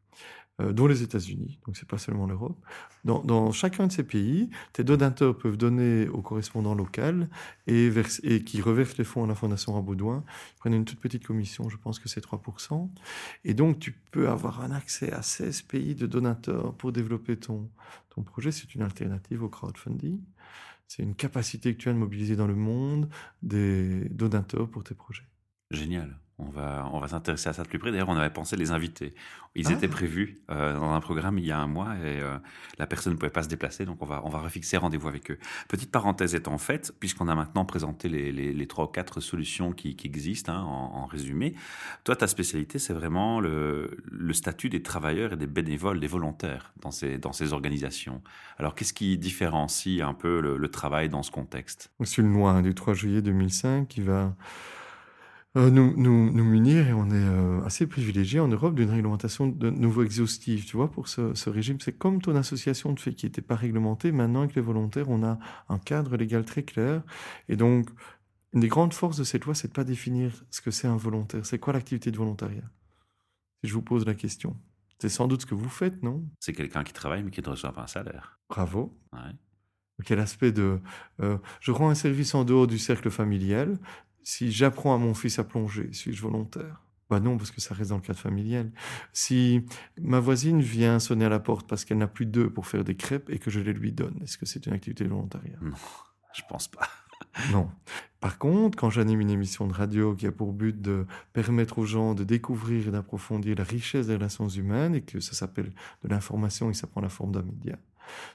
dont 0.61 0.87
les 0.87 1.03
États-Unis, 1.03 1.59
donc 1.67 1.77
c'est 1.77 1.89
pas 1.89 1.99
seulement 1.99 2.27
l'Europe. 2.27 2.57
Dans, 3.05 3.51
chacun 3.51 3.89
de 3.89 3.93
ces 3.93 4.05
pays, 4.05 4.51
tes 4.73 4.85
donateurs 4.85 5.37
peuvent 5.37 5.57
donner 5.57 6.09
au 6.09 6.23
correspondant 6.23 6.75
local 6.75 7.29
et, 7.67 7.91
et 8.23 8.45
qui 8.45 8.63
reversent 8.63 8.97
les 8.97 9.05
fonds 9.05 9.25
à 9.25 9.27
la 9.27 9.35
Fondation 9.35 9.75
Rabaudouin. 9.75 10.25
Ils 10.27 10.59
prennent 10.59 10.75
une 10.75 10.85
toute 10.85 11.01
petite 11.01 11.27
commission, 11.27 11.69
je 11.69 11.77
pense 11.77 11.99
que 11.99 12.09
c'est 12.09 12.25
3%. 12.25 12.89
Et 13.45 13.55
donc, 13.55 13.81
tu 13.81 13.93
peux 14.13 14.29
avoir 14.29 14.61
un 14.61 14.71
accès 14.71 15.13
à 15.13 15.23
16 15.23 15.63
pays 15.63 15.95
de 15.95 16.07
donateurs 16.07 16.75
pour 16.75 16.93
développer 16.93 17.37
ton, 17.37 17.69
ton 18.11 18.23
projet. 18.23 18.53
C'est 18.53 18.75
une 18.75 18.83
alternative 18.83 19.43
au 19.43 19.49
crowdfunding. 19.49 20.21
C'est 20.87 21.03
une 21.03 21.15
capacité 21.15 21.75
que 21.75 21.81
tu 21.81 21.89
as 21.89 21.93
de 21.93 21.99
mobiliser 21.99 22.37
dans 22.37 22.47
le 22.47 22.55
monde 22.55 23.09
des 23.43 24.09
donateurs 24.11 24.69
pour 24.69 24.85
tes 24.85 24.95
projets. 24.95 25.27
Génial. 25.71 26.17
On 26.39 26.47
va, 26.47 26.89
on 26.93 26.99
va 26.99 27.09
s'intéresser 27.09 27.49
à 27.49 27.53
ça 27.53 27.63
de 27.63 27.69
plus 27.69 27.79
près. 27.79 27.93
D'ailleurs, 27.93 28.09
on 28.09 28.17
avait 28.17 28.33
pensé 28.33 28.57
les 28.57 28.73
invités. 28.73 29.15
Ils 29.57 29.71
étaient 29.71 29.87
ah. 29.87 29.95
prévus 29.95 30.39
euh, 30.51 30.75
dans 30.75 30.93
un 30.93 31.01
programme 31.01 31.39
il 31.39 31.45
y 31.45 31.53
a 31.53 31.59
un 31.59 31.69
mois 31.69 31.95
et 31.97 32.21
euh, 32.21 32.37
la 32.79 32.89
personne 32.89 33.13
ne 33.13 33.19
pouvait 33.19 33.31
pas 33.31 33.45
se 33.45 33.49
déplacer, 33.49 33.85
donc 33.85 34.03
on 34.03 34.05
va, 34.05 34.21
on 34.25 34.29
va 34.29 34.41
refixer 34.41 34.77
rendez-vous 34.77 35.07
avec 35.07 35.31
eux. 35.31 35.39
Petite 35.69 35.93
parenthèse 35.93 36.35
étant 36.35 36.59
faite, 36.59 36.93
puisqu'on 36.99 37.29
a 37.29 37.37
maintenant 37.37 37.65
présenté 37.65 38.09
les, 38.09 38.33
les, 38.33 38.67
trois 38.67 38.87
ou 38.87 38.89
quatre 38.89 39.21
solutions 39.21 39.73
qui, 39.73 39.95
qui 39.95 40.09
existent 40.09 40.53
hein, 40.53 40.61
en, 40.61 41.07
résumé, 41.07 41.55
toi, 42.03 42.17
ta 42.17 42.27
spécialité, 42.27 42.81
c'est 42.81 42.95
vraiment 42.95 43.41
le, 43.41 43.97
le, 44.11 44.33
statut 44.33 44.71
des 44.71 44.83
travailleurs 44.83 45.35
et 45.35 45.37
des 45.37 45.47
bénévoles, 45.47 46.01
des 46.01 46.09
volontaires 46.09 46.73
dans 46.81 46.91
ces, 46.91 47.19
dans 47.19 47.33
ces 47.33 47.53
organisations. 47.53 48.23
Alors, 48.59 48.75
qu'est-ce 48.75 48.93
qui 48.93 49.17
différencie 49.19 50.01
un 50.01 50.15
peu 50.15 50.41
le, 50.41 50.69
travail 50.69 51.09
dans 51.09 51.23
ce 51.23 51.31
contexte? 51.31 51.93
C'est 52.03 52.23
une 52.23 52.33
loi 52.33 52.61
du 52.63 52.75
3 52.75 52.95
juillet 52.95 53.23
2005 53.23 53.87
qui 53.87 54.01
va 54.01 54.35
euh, 55.57 55.71
nous, 55.71 55.95
nous, 55.97 56.33
nous, 56.33 56.45
munir 56.45 56.89
et 56.89 56.93
on 56.93 57.07
est 57.07 57.15
euh, 57.15 57.63
assez 57.65 57.87
privilégié 57.87 58.41
en 58.41 58.49
Europe 58.49 58.75
d'une 58.75 58.91
réglementation 58.91 59.47
de 59.47 59.71
nouveau 59.71 60.03
exhaustive. 60.03 60.65
Tu 60.65 60.77
vois, 60.77 60.91
pour 60.91 61.09
ce, 61.09 61.35
ce 61.35 61.49
régime, 61.49 61.81
c'est 61.81 61.97
comme 61.97 62.21
ton 62.21 62.35
association 62.35 62.93
de 62.93 62.99
fait 62.99 63.15
qui 63.15 63.27
n'était 63.27 63.43
pas 63.43 63.55
réglementée. 63.55 64.11
Maintenant, 64.11 64.41
avec 64.41 64.57
les 64.57 64.63
volontaires, 64.63 65.09
on 65.11 65.23
a 65.23 65.39
un 65.69 65.79
cadre 65.79 66.17
légal 66.17 66.45
très 66.45 66.65
clair. 66.65 67.03
Et 67.49 67.57
donc, 67.57 67.89
une 68.53 68.61
des 68.61 68.69
grandes 68.69 68.95
forces 68.95 69.17
de 69.17 69.25
cette 69.25 69.45
loi, 69.45 69.55
c'est 69.55 69.69
de 69.69 69.73
pas 69.73 69.85
définir 69.85 70.45
ce 70.51 70.61
que 70.61 70.71
c'est 70.71 70.87
un 70.87 70.97
volontaire. 70.97 71.45
C'est 71.47 71.59
quoi 71.59 71.73
l'activité 71.73 72.11
de 72.11 72.17
volontariat? 72.17 72.71
Si 73.63 73.69
je 73.69 73.75
vous 73.75 73.83
pose 73.83 74.07
la 74.07 74.15
question. 74.15 74.57
C'est 75.01 75.09
sans 75.09 75.29
doute 75.29 75.43
ce 75.43 75.47
que 75.47 75.55
vous 75.55 75.69
faites, 75.69 76.03
non? 76.03 76.25
C'est 76.41 76.53
quelqu'un 76.53 76.85
qui 76.85 76.93
travaille 76.93 77.23
mais 77.23 77.31
qui 77.31 77.43
ne 77.43 77.49
reçoit 77.49 77.73
pas 77.73 77.83
un 77.83 77.87
salaire. 77.87 78.39
Bravo. 78.49 78.97
Ouais. 79.13 79.33
Quel 80.05 80.19
aspect 80.19 80.53
de... 80.53 80.81
Euh, 81.21 81.39
je 81.61 81.71
rends 81.71 81.91
un 81.91 81.95
service 81.95 82.35
en 82.35 82.45
dehors 82.45 82.67
du 82.67 82.79
cercle 82.79 83.11
familial, 83.11 83.79
si 84.25 84.51
j'apprends 84.51 84.95
à 84.95 84.99
mon 84.99 85.15
fils 85.15 85.39
à 85.39 85.45
plonger, 85.45 85.93
suis-je 85.93 86.21
volontaire? 86.23 86.81
Bah 87.11 87.21
non, 87.21 87.37
parce 87.37 87.51
que 87.51 87.61
ça 87.61 87.75
reste 87.75 87.91
dans 87.91 87.97
le 87.97 88.03
cadre 88.03 88.19
familial. 88.19 88.73
Si 89.13 89.63
ma 90.01 90.21
voisine 90.21 90.61
vient 90.61 90.99
sonner 90.99 91.27
à 91.27 91.29
la 91.29 91.39
porte 91.39 91.69
parce 91.69 91.85
qu'elle 91.85 91.99
n'a 91.99 92.07
plus 92.07 92.27
d'œufs 92.27 92.49
pour 92.49 92.67
faire 92.67 92.83
des 92.83 92.97
crêpes 92.97 93.29
et 93.31 93.39
que 93.39 93.51
je 93.51 93.61
les 93.61 93.75
lui 93.75 93.93
donne, 93.93 94.19
est-ce 94.23 94.39
que 94.39 94.47
c'est 94.47 94.67
une 94.67 94.73
activité 94.73 95.05
volontaire? 95.05 95.43
Non, 95.61 95.77
je 96.35 96.43
pense 96.49 96.69
pas. 96.69 96.89
non. 97.53 97.71
Par 98.21 98.39
contre, 98.39 98.79
quand 98.79 98.89
j'anime 98.89 99.21
une 99.21 99.31
émission 99.31 99.67
de 99.67 99.75
radio 99.75 100.15
qui 100.15 100.27
a 100.27 100.33
pour 100.33 100.55
but 100.55 100.81
de 100.81 101.07
permettre 101.35 101.79
aux 101.79 101.85
gens 101.85 102.15
de 102.15 102.25
découvrir 102.25 102.89
et 102.89 102.91
d'approfondir 102.91 103.55
la 103.57 103.65
richesse 103.65 104.07
des 104.07 104.15
relations 104.15 104.49
humaines 104.49 104.95
et 104.95 105.03
que 105.03 105.21
ça 105.21 105.35
s'appelle 105.35 105.73
de 106.03 106.09
l'information 106.09 106.71
et 106.71 106.75
ça 106.75 106.87
prend 106.87 107.03
la 107.03 107.11
forme 107.11 107.33
d'un 107.33 107.43
média, 107.43 107.77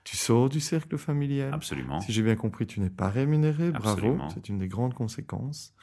tu 0.03 0.17
sors 0.17 0.49
du 0.49 0.59
cercle 0.59 0.97
familial. 0.97 1.53
Absolument. 1.53 2.01
Si 2.01 2.11
j'ai 2.11 2.21
bien 2.21 2.35
compris, 2.35 2.67
tu 2.67 2.79
n'es 2.79 2.89
pas 2.89 3.09
rémunéré. 3.09 3.71
Bravo. 3.71 4.17
C'est 4.33 4.49
une 4.49 4.57
des 4.57 4.67
grandes 4.67 4.93
conséquences 4.93 5.73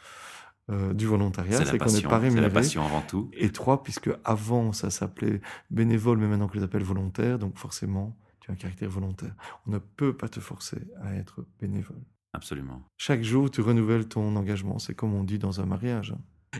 euh, 0.69 0.93
du 0.95 1.07
volontariat, 1.07 1.65
c'est 1.65 1.79
qu'on 1.79 1.93
n'est 1.93 2.03
pas 2.03 2.19
rémunéré. 2.19 2.49
C'est 2.49 2.55
la 2.55 2.61
passion 2.61 2.85
avant 2.85 3.01
tout. 3.03 3.31
Et 3.35 3.51
trois, 3.51 3.85
puisque 3.85 4.11
avant 4.25 4.73
ça 4.73 4.91
s'appelait 4.91 5.41
bénévole, 5.71 6.19
mais 6.19 6.27
maintenant 6.27 6.49
que 6.49 6.59
les 6.59 6.65
appelle 6.65 6.83
volontaire, 6.83 7.39
donc 7.39 7.57
forcément, 7.57 8.17
tu 8.41 8.51
as 8.51 8.55
un 8.55 8.57
caractère 8.57 8.91
volontaire. 8.91 9.35
On 9.67 9.71
ne 9.71 9.79
peut 9.79 10.17
pas 10.17 10.29
te 10.29 10.41
forcer 10.41 10.79
à 11.01 11.15
être 11.15 11.47
bénévole. 11.61 12.03
Absolument. 12.33 12.83
Chaque 12.97 13.23
jour, 13.23 13.49
tu 13.49 13.61
renouvelles 13.61 14.09
ton 14.09 14.35
engagement. 14.35 14.79
C'est 14.81 14.95
comme 14.95 15.15
on 15.15 15.23
dit 15.23 15.39
dans 15.39 15.61
un 15.61 15.67
mariage. 15.67 16.15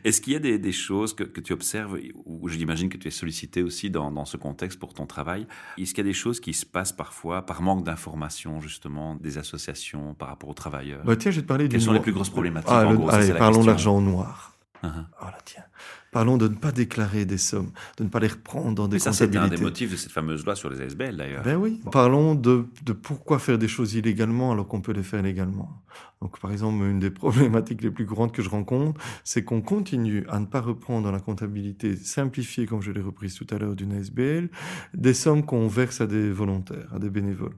Est-ce 0.05 0.21
qu'il 0.21 0.33
y 0.33 0.37
a 0.37 0.59
des, 0.59 0.73
choses 0.73 1.15
que, 1.15 1.25
tu 1.25 1.53
observes, 1.53 1.99
ou 2.25 2.49
j'imagine 2.49 2.89
que 2.89 2.97
tu 2.97 3.09
es 3.09 3.11
sollicité 3.11 3.63
aussi 3.63 3.91
dans, 3.91 4.25
ce 4.25 4.37
contexte 4.37 4.79
pour 4.79 4.95
ton 4.95 5.07
travail, 5.07 5.47
est-ce 5.79 5.95
qu'il 5.95 6.05
y 6.05 6.09
a 6.09 6.11
des 6.11 6.13
choses 6.13 6.41
qui 6.41 6.53
se 6.53 6.67
passent 6.67 6.93
parfois 6.93 7.45
par 7.45 7.63
manque 7.63 7.85
d'information 7.85 8.61
justement 8.61 9.15
des 9.15 9.39
associations 9.39 10.15
par 10.15 10.29
rapport 10.29 10.49
aux 10.49 10.55
travailleurs? 10.55 11.05
Bah, 11.05 11.17
tiens, 11.17 11.31
je 11.31 11.37
vais 11.37 11.43
te 11.43 11.49
parler 11.49 11.69
Quelles 11.69 11.83
sont 11.83 11.93
les 11.93 12.01
plus 12.01 12.13
grosses 12.13 12.31
problématiques 12.31 12.71
ah, 12.71 12.89
Allez, 13.11 13.33
parlons 13.35 13.63
de 13.63 13.67
l'argent 13.67 14.01
noir. 14.01 14.56
Uh-huh. 14.83 15.05
Oh 15.23 15.25
là, 15.27 15.39
tiens. 15.45 15.65
Parlons 16.13 16.37
de 16.37 16.49
ne 16.49 16.55
pas 16.55 16.73
déclarer 16.73 17.25
des 17.25 17.39
sommes, 17.39 17.73
de 17.99 18.05
ne 18.05 18.09
pas 18.09 18.21
les 18.21 18.29
reprendre 18.29 18.75
dans 18.75 18.89
des 18.89 18.97
Mais 18.97 19.01
ça, 19.01 19.13
c'était 19.13 19.37
un 19.39 19.49
des 19.49 19.57
motifs 19.57 19.91
de 19.91 19.97
cette 19.97 20.13
fameuse 20.13 20.45
loi 20.45 20.57
sur 20.57 20.71
les 20.71 20.81
ASBL, 20.81 21.17
d'ailleurs. 21.17 21.43
Ben 21.43 21.57
oui, 21.57 21.81
parlons 21.93 22.35
de, 22.35 22.67
de 22.85 22.93
pourquoi 22.93 23.39
faire 23.39 23.59
des 23.59 23.69
choses 23.69 23.95
illégalement 23.95 24.53
alors 24.53 24.67
qu'on 24.67 24.81
peut 24.81 24.93
les 24.93 25.03
faire 25.03 25.23
légalement. 25.23 25.83
Donc, 26.23 26.41
par 26.41 26.51
exemple, 26.53 26.83
une 26.85 26.99
des 26.99 27.11
problématiques 27.11 27.83
les 27.83 27.91
plus 27.91 28.07
courantes 28.07 28.33
que 28.33 28.43
je 28.43 28.49
rencontre, 28.49 29.01
c'est 29.25 29.45
qu'on 29.45 29.61
continue 29.61 30.25
à 30.29 30.41
ne 30.41 30.47
pas 30.47 30.61
reprendre 30.61 31.05
dans 31.05 31.13
la 31.13 31.21
comptabilité 31.21 31.95
simplifiée, 31.97 32.67
comme 32.67 32.81
je 32.81 32.91
l'ai 32.91 33.03
reprise 33.03 33.35
tout 33.35 33.47
à 33.51 33.59
l'heure 33.59 33.75
d'une 33.75 33.93
ASBL, 33.93 34.49
des 34.95 35.15
sommes 35.15 35.45
qu'on 35.45 35.69
verse 35.69 36.01
à 36.01 36.07
des 36.07 36.31
volontaires, 36.31 36.89
à 36.95 36.99
des 36.99 37.11
bénévoles, 37.11 37.57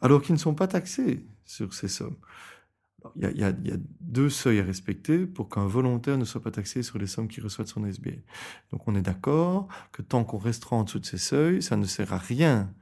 alors 0.00 0.22
qu'ils 0.22 0.34
ne 0.34 0.40
sont 0.40 0.54
pas 0.54 0.68
taxés 0.68 1.24
sur 1.44 1.74
ces 1.74 1.88
sommes. 1.88 2.16
Il 3.16 3.22
y, 3.22 3.26
a, 3.26 3.30
il 3.30 3.38
y 3.38 3.44
a- 3.44 3.52
il 3.64 3.70
y 3.70 3.72
a 3.72 3.76
deux 4.00 4.28
seuils 4.28 4.58
à 4.60 4.64
respecter 4.64 5.24
pour 5.26 5.48
qu'un 5.48 5.66
volontaire 5.66 6.18
ne 6.18 6.24
soit 6.24 6.42
pas 6.42 6.50
taxé 6.50 6.82
sur 6.82 6.98
les 6.98 7.06
sommes 7.06 7.28
qu'il 7.28 7.42
reçoit 7.44 7.64
de 7.64 7.68
son 7.70 7.84
SBL. 7.86 8.22
Donc 8.72 8.86
on 8.88 8.94
est 8.96 9.02
d'accord 9.02 9.68
que 9.92 10.02
tant 10.02 10.24
qu'on 10.24 10.38
restera 10.38 10.76
en 10.76 10.84
dessous 10.84 10.98
de 10.98 11.06
ces 11.06 11.18
seuils, 11.18 11.62
ça 11.62 11.76
ne 11.76 11.84
sert 11.84 12.12
à 12.12 12.18
rien 12.18 12.72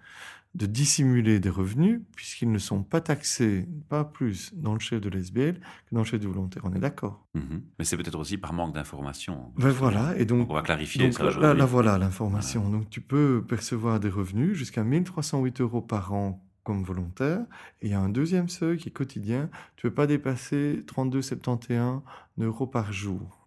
de 0.55 0.65
dissimuler 0.65 1.39
des 1.39 1.51
revenus 1.51 2.01
puisqu'ils 2.15 2.51
ne 2.51 2.59
sont 2.59 2.83
pas 2.83 3.03
taxés, 3.03 3.69
pas 3.91 4.05
plus 4.05 4.55
dans 4.55 4.73
le 4.73 4.81
chef 4.81 5.03
de 5.03 5.11
l'SBL 5.11 5.57
que 5.61 5.95
dans 5.95 6.01
le 6.01 6.07
chef 6.07 6.19
du 6.19 6.27
volontaire. 6.29 6.63
On 6.65 6.73
est 6.75 6.79
d'accord. 6.81 7.27
Mhm. 7.35 7.61
Mais 7.79 7.85
c'est 7.85 7.99
peut-être 7.99 8.19
aussi 8.19 8.39
par 8.39 8.55
manque 8.55 8.75
d'information. 8.75 9.53
Ben 9.59 9.69
voilà, 9.69 10.17
et 10.19 10.25
Donc, 10.25 10.49
on 10.51 10.55
va 10.55 10.63
clarifier 10.63 11.05
donc 11.05 11.13
ça 11.13 11.25
là, 11.39 11.53
là, 11.53 11.67
voilà 11.67 11.99
l'information. 11.99 12.71
Donc 12.71 12.89
tu 12.89 13.03
peux 13.03 13.45
percevoir 13.47 14.01
des 14.01 14.09
revenus 14.09 14.55
jusqu'à 14.57 14.83
1308 14.83 15.61
euros 15.61 15.83
par 15.83 16.15
an 16.15 16.43
comme 16.67 16.83
volontaire. 16.83 17.41
Et 17.81 17.87
il 17.87 17.91
y 17.93 17.95
a 17.95 18.01
un 18.01 18.09
deuxième 18.09 18.49
seuil 18.49 18.77
qui 18.77 18.89
est 18.89 18.93
quotidien. 18.93 19.49
Tu 19.77 19.87
ne 19.87 19.91
peux 19.91 19.95
pas 19.95 20.09
dépasser 20.09 20.83
32,71 20.87 22.03
euros 22.41 22.67
par 22.67 22.93
jour. 22.93 23.47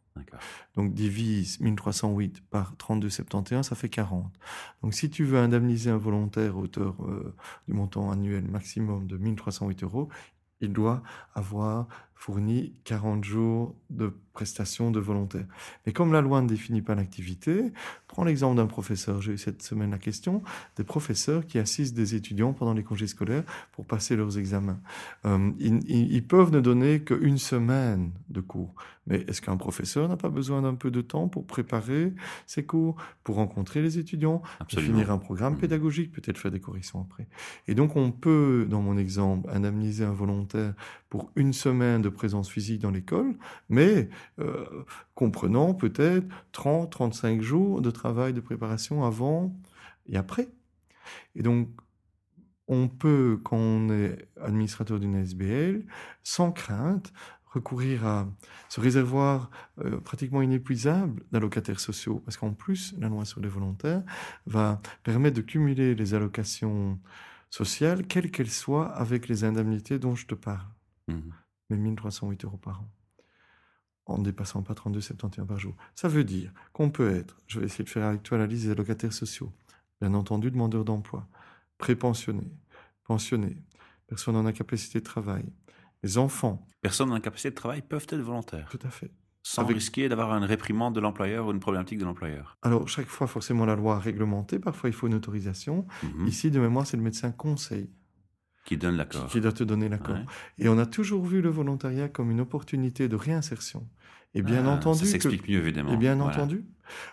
Donc 0.75 0.93
divise 0.93 1.59
1308 1.61 2.43
par 2.49 2.75
32,71, 2.75 3.63
ça 3.63 3.75
fait 3.75 3.88
40. 3.88 4.33
Donc 4.81 4.93
si 4.93 5.09
tu 5.09 5.23
veux 5.23 5.38
indemniser 5.38 5.89
un 5.89 5.97
volontaire 5.97 6.55
à 6.55 6.57
hauteur 6.57 6.95
euh, 7.05 7.33
du 7.67 7.73
montant 7.73 8.11
annuel 8.11 8.43
maximum 8.43 9.07
de 9.07 9.17
1308 9.17 9.83
euros, 9.83 10.09
il 10.59 10.73
doit 10.73 11.03
avoir 11.35 11.88
fourni 12.23 12.73
40 12.83 13.23
jours 13.23 13.75
de 13.89 14.13
prestations 14.33 14.91
de 14.91 14.99
volontaire. 14.99 15.45
Mais 15.85 15.93
comme 15.93 16.11
la 16.11 16.19
loi 16.21 16.41
ne 16.41 16.47
définit 16.47 16.81
pas 16.81 16.93
l'activité, 16.93 17.71
prends 18.07 18.25
l'exemple 18.25 18.57
d'un 18.57 18.67
professeur. 18.67 19.21
J'ai 19.21 19.33
eu 19.33 19.38
cette 19.38 19.61
semaine 19.63 19.91
la 19.91 19.97
question 19.97 20.43
des 20.75 20.83
professeurs 20.83 21.45
qui 21.45 21.59
assistent 21.59 21.95
des 21.95 22.15
étudiants 22.15 22.51
pendant 22.53 22.73
les 22.73 22.83
congés 22.83 23.07
scolaires 23.07 23.43
pour 23.71 23.85
passer 23.85 24.17
leurs 24.17 24.38
examens. 24.38 24.79
Euh, 25.25 25.51
ils, 25.59 25.79
ils- 25.89 26.25
peuvent 26.27 26.51
ne 26.51 26.59
donner 26.59 27.01
qu'une 27.01 27.38
semaine 27.38 28.11
de 28.29 28.41
cours. 28.41 28.75
Mais 29.07 29.25
est-ce 29.27 29.41
qu'un 29.41 29.57
professeur 29.57 30.07
n'a 30.07 30.17
pas 30.17 30.29
besoin 30.29 30.61
d'un 30.61 30.75
peu 30.75 30.91
de 30.91 31.01
temps 31.01 31.27
pour 31.29 31.47
préparer 31.47 32.13
ses 32.45 32.63
cours, 32.63 32.95
pour 33.23 33.35
rencontrer 33.38 33.81
les 33.81 33.97
étudiants, 33.97 34.43
définir 34.69 35.09
un 35.11 35.17
programme 35.17 35.53
Mhm. 35.53 35.59
pédagogique, 35.61 36.11
peut-être 36.11 36.38
faire 36.38 36.51
des 36.51 36.59
corrections 36.59 37.01
après? 37.09 37.27
Et 37.67 37.73
donc 37.75 37.95
on 37.95 38.11
peut, 38.11 38.67
dans 38.69 38.81
mon 38.81 38.97
exemple, 38.97 39.49
indemniser 39.51 40.03
un 40.05 40.13
volontaire 40.13 40.73
pour 41.09 41.31
une 41.35 41.53
semaine 41.53 42.01
de 42.03 42.09
présence 42.10 42.50
physique 42.50 42.82
dans 42.82 42.92
l'école, 42.92 43.38
mais 43.70 44.10
euh, 44.39 44.66
comprenant 45.16 45.74
peut-être 45.74 46.28
30, 46.51 46.92
35 46.92 47.42
jours 47.42 47.82
de 47.82 47.92
travail 47.92 48.34
de 48.34 48.42
préparation 48.42 49.04
avant 49.04 49.56
et 50.08 50.18
après. 50.18 50.50
Et 51.36 51.42
donc 51.42 51.70
on 52.68 52.88
peut, 52.88 53.39
quand 53.44 53.58
on 53.58 53.89
est 53.89 54.30
administrateur 54.39 55.00
d'une 55.00 55.16
SBL, 55.16 55.86
sans 56.24 56.51
crainte, 56.51 57.12
recourir 57.50 58.06
à 58.06 58.28
ce 58.70 58.80
réservoir 58.80 59.50
euh, 59.80 60.00
pratiquement 60.00 60.42
inépuisable 60.42 61.24
d'allocataires 61.32 61.80
sociaux. 61.80 62.22
Parce 62.24 62.38
qu'en 62.38 62.54
plus, 62.54 62.94
la 63.00 63.10
loi 63.10 63.25
sur 63.25 63.42
les 63.42 63.50
volontaires 63.50 64.04
va 64.46 64.82
permettre 65.04 65.38
de 65.38 65.42
cumuler 65.42 65.96
les 65.96 66.13
allocations 66.13 67.00
sociales, 67.50 68.06
quelles 68.06 68.30
qu'elles 68.30 68.51
soient, 68.51 68.88
avec 68.88 69.28
les 69.28 69.44
indemnités 69.44 69.98
dont 69.98 70.16
je 70.16 70.28
te 70.28 70.36
parle. 70.36 70.68
Mhm. 71.08 71.34
Mais 71.69 71.77
1308 71.77 72.45
euros 72.45 72.57
par 72.57 72.81
an. 72.81 72.89
En 74.05 74.17
ne 74.17 74.23
dépassant 74.23 74.63
pas 74.63 74.73
32,71 74.73 75.45
par 75.45 75.59
jour. 75.59 75.75
Ça 75.95 76.07
veut 76.07 76.23
dire 76.23 76.51
qu'on 76.73 76.89
peut 76.89 77.11
être, 77.15 77.38
je 77.47 77.59
vais 77.59 77.67
essayer 77.67 77.83
de 77.83 77.89
faire 77.89 78.05
avec 78.07 78.23
toi 78.23 78.38
la 78.39 78.47
liste 78.47 78.65
des 78.65 78.71
allocataires 78.71 79.13
sociaux, 79.13 79.51
bien 80.01 80.13
entendu 80.15 80.49
demandeurs 80.49 80.83
d'emploi, 80.83 81.27
prépensionnés, 81.77 82.51
pensionnés, 83.03 83.57
personnes 84.07 84.35
en 84.35 84.45
incapacité 84.47 84.99
de 84.99 85.03
travail, 85.03 85.45
les 86.03 86.17
enfants, 86.17 86.65
Personnes 86.81 87.11
en 87.11 87.15
incapacité 87.15 87.49
de 87.49 87.55
travail 87.55 87.81
peuvent 87.81 88.05
être 88.09 88.21
volontaires, 88.21 88.69
tout 88.71 88.79
à 88.83 88.89
fait. 88.89 89.11
sans 89.43 89.63
Avec- 89.63 89.75
risquer 89.75 90.09
d'avoir 90.09 90.31
une 90.35 90.43
réprimande 90.45 90.95
de 90.95 90.99
l'employeur 91.01 91.47
ou 91.47 91.51
une 91.51 91.59
problématique 91.59 91.99
de 91.99 92.05
l'employeur. 92.05 92.57
Alors, 92.61 92.88
chaque 92.88 93.07
fois, 93.07 93.27
forcément, 93.27 93.65
la 93.65 93.75
loi 93.75 93.95
a 93.95 93.99
réglementé, 93.99 94.59
parfois 94.59 94.89
il 94.89 94.93
faut 94.93 95.07
une 95.07 95.13
autorisation. 95.15 95.85
Mhm. 96.03 96.27
Ici, 96.27 96.49
de 96.51 96.59
mémoire, 96.59 96.88
c'est 96.88 96.97
le 96.97 97.03
médecin 97.03 97.31
conseil 97.31 97.89
Qui 98.66 98.78
donne 98.78 98.98
l'accord. 98.98 99.28
qui 99.28 99.42
doit 99.42 99.51
te 99.51 99.63
donner 99.63 99.89
l'accord. 99.89 100.16
Ouais. 100.16 100.25
Et 100.60 100.70
on 100.70 100.78
a 100.78 100.86
toujours 100.86 101.25
vu 101.25 101.42
le 101.42 101.50
volontariat 101.50 102.08
comme 102.10 102.30
une 102.32 102.42
opportunité 102.42 103.08
de 103.08 103.16
réinsertion. 103.16 103.88
Et 104.36 104.42
bien 104.44 104.66
Ah, 104.68 104.70
entendu, 104.72 105.00
Ça 105.00 105.06
que- 105.06 105.24
s'explique 105.24 105.48
mieux, 105.50 105.58
évidemment. 105.60 105.92
et 105.94 105.98
bien 105.98 106.16
Voilà. 106.16 106.34
entendu, 106.36 106.66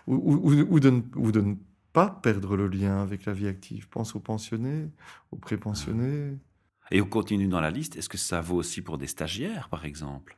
ou, 0.05 0.15
ou- 0.15 0.51
ou- 0.53 0.67
ou 0.69 0.79
de, 0.79 0.89
ne- 0.91 1.01
ou 1.15 1.31
de 1.31 1.41
ne 1.41 1.55
pas 1.93 2.09
perdre 2.11 2.55
le 2.55 2.67
lien 2.67 3.01
avec 3.01 3.25
la 3.25 3.33
vie 3.33 3.47
active. 3.47 3.87
Pense 3.89 4.15
aux 4.15 4.19
pensionnés, 4.19 4.89
aux 5.31 5.37
prépensionnés. 5.37 6.37
Et 6.91 7.01
on 7.01 7.05
continue 7.07 7.47
dans 7.47 7.59
la 7.59 7.71
liste. 7.71 7.95
Est-ce 7.97 8.07
que 8.09 8.17
ça 8.19 8.39
vaut 8.39 8.55
aussi 8.57 8.81
pour 8.83 8.97
des 8.99 9.07
stagiaires, 9.07 9.67
par 9.69 9.83
exemple? 9.83 10.36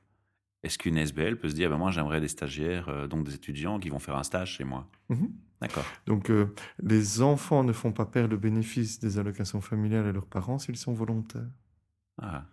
Est-ce 0.63 0.77
qu'une 0.77 0.97
SBL 0.97 1.37
peut 1.37 1.49
se 1.49 1.55
dire, 1.55 1.69
ben 1.69 1.77
moi 1.77 1.91
j'aimerais 1.91 2.19
des 2.19 2.27
stagiaires, 2.27 2.89
euh, 2.89 3.07
donc 3.07 3.25
des 3.25 3.35
étudiants 3.35 3.79
qui 3.79 3.89
vont 3.89 3.99
faire 3.99 4.17
un 4.17 4.23
stage 4.23 4.55
chez 4.55 4.63
moi? 4.63 4.87
Mhm. 5.09 5.31
D'accord. 5.61 5.85
Donc, 6.05 6.29
euh, 6.31 6.53
les 6.81 7.21
enfants 7.21 7.63
ne 7.65 7.73
font 7.73 7.91
pas 7.91 8.05
perdre 8.05 8.29
le 8.29 8.37
bénéfice 8.37 8.99
des 8.99 9.17
allocations 9.19 9.59
familiales 9.61 10.07
à 10.07 10.11
leurs 10.13 10.25
parents 10.25 10.57
s'ils 10.57 10.77
sont 10.77 10.93
volontaires? 10.93 11.49
Ah. 12.21 12.45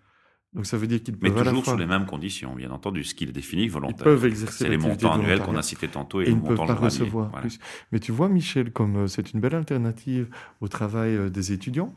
Donc, 0.54 0.64
ça 0.64 0.78
veut 0.78 0.86
dire 0.86 1.02
qu'ils 1.02 1.14
Mais 1.20 1.28
peuvent 1.28 1.40
à 1.40 1.44
la 1.44 1.50
toujours 1.50 1.64
fois... 1.64 1.72
sous 1.74 1.78
les 1.78 1.84
mêmes 1.86 2.06
conditions, 2.06 2.54
bien 2.54 2.70
entendu, 2.70 3.04
ce 3.04 3.14
qui 3.14 3.24
est 3.24 3.26
défini 3.26 3.64
Ils 3.64 3.70
volontaire. 3.70 4.04
peuvent 4.04 4.24
exercer 4.24 4.64
C'est 4.64 4.70
les 4.70 4.78
montants 4.78 5.12
annuels 5.12 5.40
qu'on 5.40 5.54
a 5.56 5.60
cités 5.60 5.86
tantôt 5.88 6.22
et, 6.22 6.24
et 6.24 6.30
ils 6.30 6.36
ne 6.36 6.40
peuvent 6.40 6.56
pas 6.56 6.74
recevoir 6.74 7.28
Voilà. 7.28 7.42
plus. 7.42 7.58
Mais 7.92 7.98
tu 8.00 8.10
vois, 8.10 8.30
Michel, 8.30 8.72
comme 8.72 8.96
euh, 8.96 9.06
c'est 9.06 9.34
une 9.34 9.40
belle 9.40 9.54
alternative 9.54 10.30
au 10.62 10.68
travail 10.68 11.14
euh, 11.14 11.28
des 11.28 11.52
étudiants, 11.52 11.92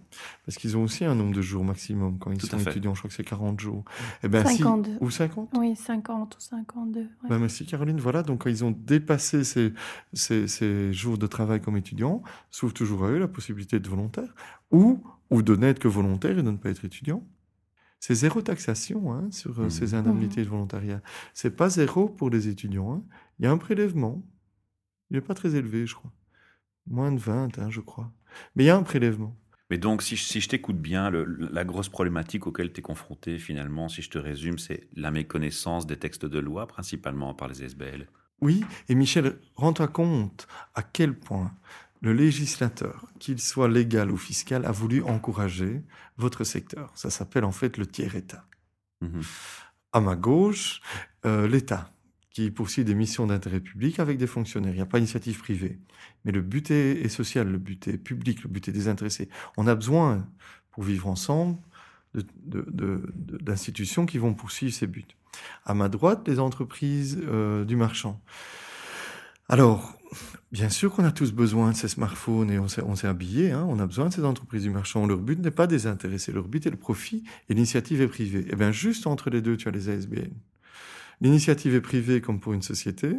parce 0.45 0.57
qu'ils 0.57 0.75
ont 0.75 0.83
aussi 0.83 1.05
un 1.05 1.15
nombre 1.15 1.33
de 1.33 1.41
jours 1.41 1.63
maximum 1.63 2.17
quand 2.19 2.31
ils 2.31 2.37
Tout 2.37 2.47
sont 2.47 2.57
étudiants, 2.59 2.93
je 2.95 2.99
crois 2.99 3.09
que 3.09 3.15
c'est 3.15 3.23
40 3.23 3.61
jours. 3.61 3.85
Eh 4.23 4.27
ben, 4.27 4.43
si- 4.45 4.57
52. 4.57 4.91
ou 4.99 5.09
50 5.09 5.49
Oui, 5.57 5.75
50 5.77 6.35
ou 6.35 6.41
52. 6.41 6.99
ouais. 6.99 7.07
Ben, 7.29 7.39
merci 7.39 7.65
Caroline. 7.65 7.99
Voilà, 8.01 8.23
donc 8.23 8.43
quand 8.43 8.49
ils 8.49 8.65
ont 8.65 8.71
dépassé 8.71 9.45
ces, 9.45 9.73
ces, 10.11 10.49
ces 10.49 10.91
jours 10.91 11.17
de 11.17 11.27
travail 11.27 11.61
comme 11.61 11.77
étudiants, 11.77 12.23
s'ouvre 12.51 12.73
toujours 12.73 13.05
à 13.05 13.09
eux 13.09 13.19
la 13.19 13.29
possibilité 13.29 13.79
de 13.79 13.87
volontaire, 13.87 14.35
ou, 14.71 15.01
ou 15.29 15.41
de 15.43 15.55
n'être 15.55 15.79
que 15.79 15.87
volontaire 15.87 16.37
et 16.37 16.43
de 16.43 16.51
ne 16.51 16.57
pas 16.57 16.71
être 16.71 16.83
étudiant. 16.83 17.23
C'est 17.99 18.15
zéro 18.15 18.41
taxation 18.41 19.13
hein, 19.13 19.29
sur 19.31 19.59
euh, 19.59 19.69
ces 19.69 19.93
indemnités 19.93 20.43
de 20.43 20.49
volontariat. 20.49 21.01
C'est 21.33 21.55
pas 21.55 21.69
zéro 21.69 22.07
pour 22.09 22.29
les 22.29 22.47
étudiants. 22.47 22.93
hein. 22.93 23.03
Il 23.39 23.45
y 23.45 23.47
a 23.47 23.51
un 23.51 23.57
prélèvement. 23.57 24.23
Il 25.09 25.15
n'est 25.15 25.21
pas 25.21 25.33
très 25.33 25.55
élevé, 25.55 25.85
je 25.85 25.95
crois. 25.95 26.11
Moins 26.87 27.11
de 27.11 27.19
20, 27.19 27.59
hein, 27.59 27.69
je 27.69 27.81
crois. 27.81 28.11
Mais 28.55 28.63
il 28.63 28.67
y 28.67 28.69
a 28.69 28.77
un 28.77 28.83
prélèvement. 28.83 29.35
Mais 29.69 29.77
donc, 29.77 30.01
si 30.01 30.15
je, 30.15 30.23
si 30.23 30.39
je 30.41 30.49
t'écoute 30.49 30.77
bien, 30.79 31.09
le- 31.09 31.25
la 31.25 31.63
grosse 31.65 31.89
problématique 31.89 32.47
auquel 32.47 32.71
tu 32.73 32.79
es 32.79 32.81
confronté, 32.81 33.37
finalement, 33.37 33.87
si 33.89 34.01
je 34.01 34.09
te 34.09 34.17
résume, 34.17 34.57
c'est 34.57 34.87
la 34.95 35.11
méconnaissance 35.11 35.85
des 35.85 35.97
textes 35.97 36.25
de 36.25 36.39
loi, 36.39 36.67
principalement 36.67 37.33
par 37.35 37.47
les 37.49 37.63
SBL. 37.63 38.07
Oui, 38.41 38.63
et 38.87 38.95
Michel, 38.95 39.37
rends-toi 39.55 39.89
compte 39.89 40.47
à 40.73 40.81
quel 40.81 41.13
point 41.19 41.51
le 42.01 42.13
législateur, 42.13 43.05
qu'il 43.19 43.39
soit 43.39 43.67
légal 43.67 44.11
ou 44.11 44.17
fiscal, 44.17 44.65
a 44.65 44.71
voulu 44.71 45.03
encourager 45.03 45.81
votre 46.17 46.43
secteur. 46.43 46.91
Ça 46.95 47.09
s'appelle 47.09 47.43
en 47.43 47.51
fait 47.51 47.77
le 47.77 47.85
tiers-État. 47.85 48.45
Mhm. 49.01 49.21
À 49.91 49.99
ma 50.01 50.15
gauche, 50.15 50.81
euh, 51.25 51.47
l'État, 51.47 51.91
qui 52.29 52.51
poursuit 52.51 52.85
des 52.85 52.95
missions 52.95 53.27
d'intérêt 53.27 53.59
public 53.59 53.99
avec 53.99 54.17
des 54.17 54.27
fonctionnaires. 54.27 54.71
Il 54.71 54.77
n'y 54.77 54.81
a 54.81 54.85
pas 54.85 54.99
d'initiative 54.99 55.39
privée. 55.39 55.79
Mais 56.23 56.31
le 56.31 56.41
but 56.41 56.71
est, 56.71 57.09
social, 57.09 57.49
le 57.49 57.57
but 57.57 57.87
est 57.87 57.97
public, 57.97 58.43
le 58.43 58.49
but 58.49 58.67
est 58.67 58.71
désintéressé. 58.71 59.29
On 59.57 59.67
a 59.67 59.75
besoin, 59.75 60.27
pour 60.71 60.83
vivre 60.83 61.07
ensemble, 61.07 61.57
d'institutions 62.13 64.05
qui 64.05 64.17
vont 64.17 64.33
poursuivre 64.33 64.73
ces 64.73 64.87
buts. 64.87 65.05
À 65.65 65.73
ma 65.73 65.89
droite, 65.89 66.27
les 66.27 66.39
entreprises 66.39 67.19
euh, 67.27 67.65
du 67.65 67.75
marchand. 67.75 68.21
Alors, 69.47 69.98
bien 70.51 70.69
sûr 70.69 70.93
qu'on 70.93 71.05
a 71.05 71.11
tous 71.11 71.31
besoin 71.31 71.71
de 71.71 71.75
ces 71.75 71.87
smartphones 71.87 72.51
et 72.51 72.59
on 72.59 72.67
s'est, 72.67 73.07
habillé, 73.07 73.51
hein, 73.51 73.65
on 73.69 73.79
a 73.79 73.85
besoin 73.85 74.09
de 74.09 74.13
ces 74.13 74.23
entreprises 74.23 74.63
du 74.63 74.69
marchand. 74.69 75.05
Leur 75.05 75.19
but 75.19 75.39
n'est 75.39 75.51
pas 75.51 75.67
désintéresser, 75.67 76.31
leur 76.31 76.47
but 76.47 76.65
est 76.65 76.71
le 76.71 76.77
profit 76.77 77.23
et 77.49 77.53
l'initiative 77.53 78.01
est 78.01 78.07
privée. 78.07 78.45
Et 78.49 78.55
bien, 78.55 78.71
juste 78.71 79.07
entre 79.07 79.29
les 79.29 79.41
deux, 79.41 79.57
tu 79.57 79.67
as 79.67 79.71
les 79.71 79.89
ASBL. 79.89 80.31
L'initiative 81.21 81.75
est 81.75 81.81
privée 81.81 82.21
comme 82.21 82.39
pour 82.39 82.53
une 82.53 82.61
société 82.61 83.15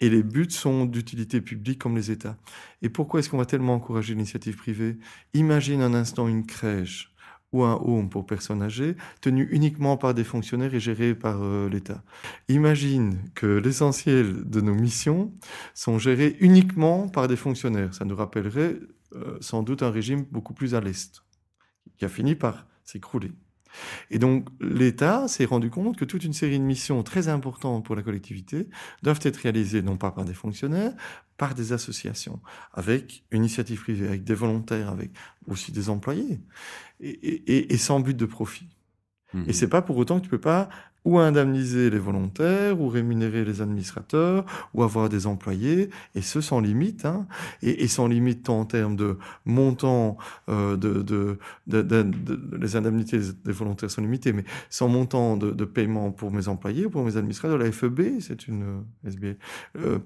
et 0.00 0.08
les 0.08 0.22
buts 0.22 0.50
sont 0.50 0.86
d'utilité 0.86 1.40
publique 1.40 1.78
comme 1.78 1.96
les 1.96 2.10
États. 2.10 2.36
Et 2.82 2.88
pourquoi 2.88 3.20
est-ce 3.20 3.28
qu'on 3.28 3.38
va 3.38 3.46
tellement 3.46 3.74
encourager 3.74 4.14
l'initiative 4.14 4.56
privée? 4.56 4.96
Imagine 5.34 5.82
un 5.82 5.94
instant 5.94 6.26
une 6.26 6.46
crèche 6.46 7.09
ou 7.52 7.64
un 7.64 7.74
home 7.74 8.08
pour 8.08 8.26
personnes 8.26 8.62
âgées, 8.62 8.96
tenu 9.20 9.48
uniquement 9.50 9.96
par 9.96 10.14
des 10.14 10.24
fonctionnaires 10.24 10.74
et 10.74 10.80
géré 10.80 11.14
par 11.14 11.42
euh, 11.42 11.68
l'État. 11.68 12.02
Imagine 12.48 13.18
que 13.34 13.46
l'essentiel 13.46 14.48
de 14.48 14.60
nos 14.60 14.74
missions 14.74 15.32
sont 15.74 15.98
gérées 15.98 16.36
uniquement 16.40 17.08
par 17.08 17.28
des 17.28 17.36
fonctionnaires. 17.36 17.92
Ça 17.94 18.04
nous 18.04 18.16
rappellerait 18.16 18.78
euh, 19.16 19.36
sans 19.40 19.62
doute 19.62 19.82
un 19.82 19.90
régime 19.90 20.24
beaucoup 20.30 20.54
plus 20.54 20.74
à 20.74 20.80
l'Est, 20.80 21.24
qui 21.96 22.04
a 22.04 22.08
fini 22.08 22.34
par 22.34 22.66
s'écrouler. 22.84 23.32
Et 24.10 24.18
donc 24.18 24.48
l'État 24.60 25.28
s'est 25.28 25.44
rendu 25.44 25.70
compte 25.70 25.96
que 25.96 26.04
toute 26.04 26.24
une 26.24 26.32
série 26.32 26.58
de 26.58 26.64
missions 26.64 27.02
très 27.02 27.28
importantes 27.28 27.84
pour 27.84 27.96
la 27.96 28.02
collectivité 28.02 28.68
doivent 29.02 29.20
être 29.22 29.36
réalisées 29.36 29.82
non 29.82 29.96
pas 29.96 30.10
par 30.10 30.24
des 30.24 30.34
fonctionnaires, 30.34 30.92
par 31.36 31.54
des 31.54 31.72
associations, 31.72 32.40
avec 32.72 33.24
une 33.30 33.38
initiative 33.38 33.80
privée, 33.80 34.06
avec 34.06 34.24
des 34.24 34.34
volontaires, 34.34 34.90
avec 34.90 35.10
aussi 35.46 35.72
des 35.72 35.88
employés, 35.88 36.40
et, 37.00 37.76
sans 37.78 38.00
but 38.00 38.16
de 38.16 38.26
profit. 38.26 38.68
Mmh. 39.32 39.44
Et 39.46 39.52
c'est 39.52 39.68
pas 39.68 39.80
pour 39.80 39.96
autant 39.96 40.18
que 40.18 40.24
tu 40.24 40.30
peux 40.30 40.40
pas 40.40 40.68
ou 41.04 41.18
indemniser 41.18 41.90
les 41.90 41.98
volontaires, 41.98 42.80
ou 42.80 42.88
rémunérer 42.88 43.44
les 43.44 43.60
administrateurs, 43.60 44.44
ou 44.74 44.82
avoir 44.82 45.08
des 45.08 45.26
employés, 45.26 45.90
et 46.14 46.22
ce 46.22 46.40
sans 46.40 46.60
limite, 46.60 47.04
hein, 47.04 47.26
et, 47.62 47.84
et, 47.84 47.88
sans 47.88 48.06
limite 48.06 48.44
tant 48.44 48.60
en 48.60 48.64
termes 48.64 48.96
de 48.96 49.16
montant, 49.44 50.18
euh, 50.48 50.76
de, 50.76 51.02
de, 51.02 51.38
de, 51.66 52.56
les 52.58 52.76
indemnités 52.76 53.20
des 53.44 53.52
volontaires 53.52 53.90
sont 53.90 54.02
limitées, 54.02 54.32
mais 54.32 54.44
sans 54.68 54.88
montant 54.88 55.36
de, 55.36 55.64
paiement 55.64 56.10
pour 56.10 56.32
mes 56.32 56.48
employés, 56.48 56.88
pour 56.88 57.04
mes 57.04 57.16
administrateurs. 57.16 57.58
La 57.58 57.70
FEB, 57.70 58.20
c'est 58.20 58.48
une 58.48 58.62
euh, 58.62 59.08
SBL. 59.08 59.36
Euh, 59.78 59.98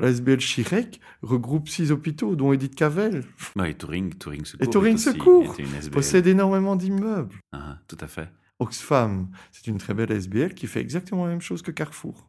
la 0.00 0.08
SBL 0.08 0.40
Chirec 0.40 1.00
regroupe 1.22 1.68
six 1.68 1.90
hôpitaux, 1.90 2.36
dont 2.36 2.52
Edith 2.52 2.74
Cavell. 2.74 3.24
et 3.64 3.74
Touring, 3.74 4.14
Touring 4.14 4.44
Secours. 4.44 4.66
Et 4.66 4.70
Touring 4.70 4.98
Secours 4.98 5.56
possède 5.92 6.26
énormément 6.26 6.76
d'immeubles. 6.76 7.36
Ah, 7.52 7.78
tout 7.86 7.98
à 8.00 8.06
fait. 8.06 8.28
Oxfam, 8.58 9.30
c'est 9.52 9.66
une 9.68 9.78
très 9.78 9.94
belle 9.94 10.10
SBL 10.10 10.54
qui 10.54 10.66
fait 10.66 10.80
exactement 10.80 11.24
la 11.24 11.30
même 11.30 11.40
chose 11.40 11.62
que 11.62 11.70
Carrefour. 11.70 12.28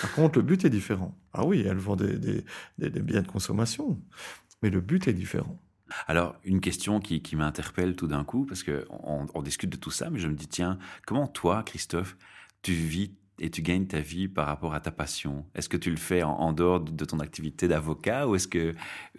Par 0.00 0.12
contre, 0.14 0.38
le 0.38 0.44
but 0.44 0.64
est 0.64 0.70
différent. 0.70 1.16
Ah 1.32 1.44
oui, 1.44 1.64
elle 1.66 1.76
vend 1.76 1.96
des, 1.96 2.44
biens 2.78 3.22
de 3.22 3.28
consommation, 3.28 4.00
mais 4.62 4.70
le 4.70 4.80
but 4.80 5.06
est 5.06 5.12
différent. 5.12 5.60
Alors, 6.08 6.34
une 6.44 6.60
question 6.60 6.98
qui, 6.98 7.36
m'interpelle 7.36 7.94
tout 7.94 8.08
d'un 8.08 8.24
coup, 8.24 8.44
parce 8.44 8.64
qu'on 8.64 9.26
on 9.32 9.42
discute 9.42 9.70
de 9.70 9.76
tout 9.76 9.90
ça, 9.90 10.10
mais 10.10 10.18
je 10.18 10.28
me 10.28 10.34
dis, 10.34 10.48
tiens, 10.48 10.78
comment 11.06 11.28
toi, 11.28 11.62
Christophe, 11.62 12.16
tu 12.62 12.72
vis 12.72 13.14
et 13.38 13.50
tu 13.50 13.62
gagnes 13.62 13.86
ta 13.86 14.00
vie 14.00 14.28
par 14.28 14.46
rapport 14.46 14.74
à 14.74 14.80
ta 14.80 14.90
passion 14.90 15.44
Est-ce 15.54 15.68
que 15.68 15.76
tu 15.76 15.90
le 15.90 15.96
fais 15.96 16.22
en, 16.22 16.52
dehors 16.52 16.80
de 16.80 17.04
ton 17.04 17.20
activité 17.20 17.68
d'avocat 17.68 18.26
ou 18.26 18.34
est-ce 18.34 18.48
que 18.48 18.74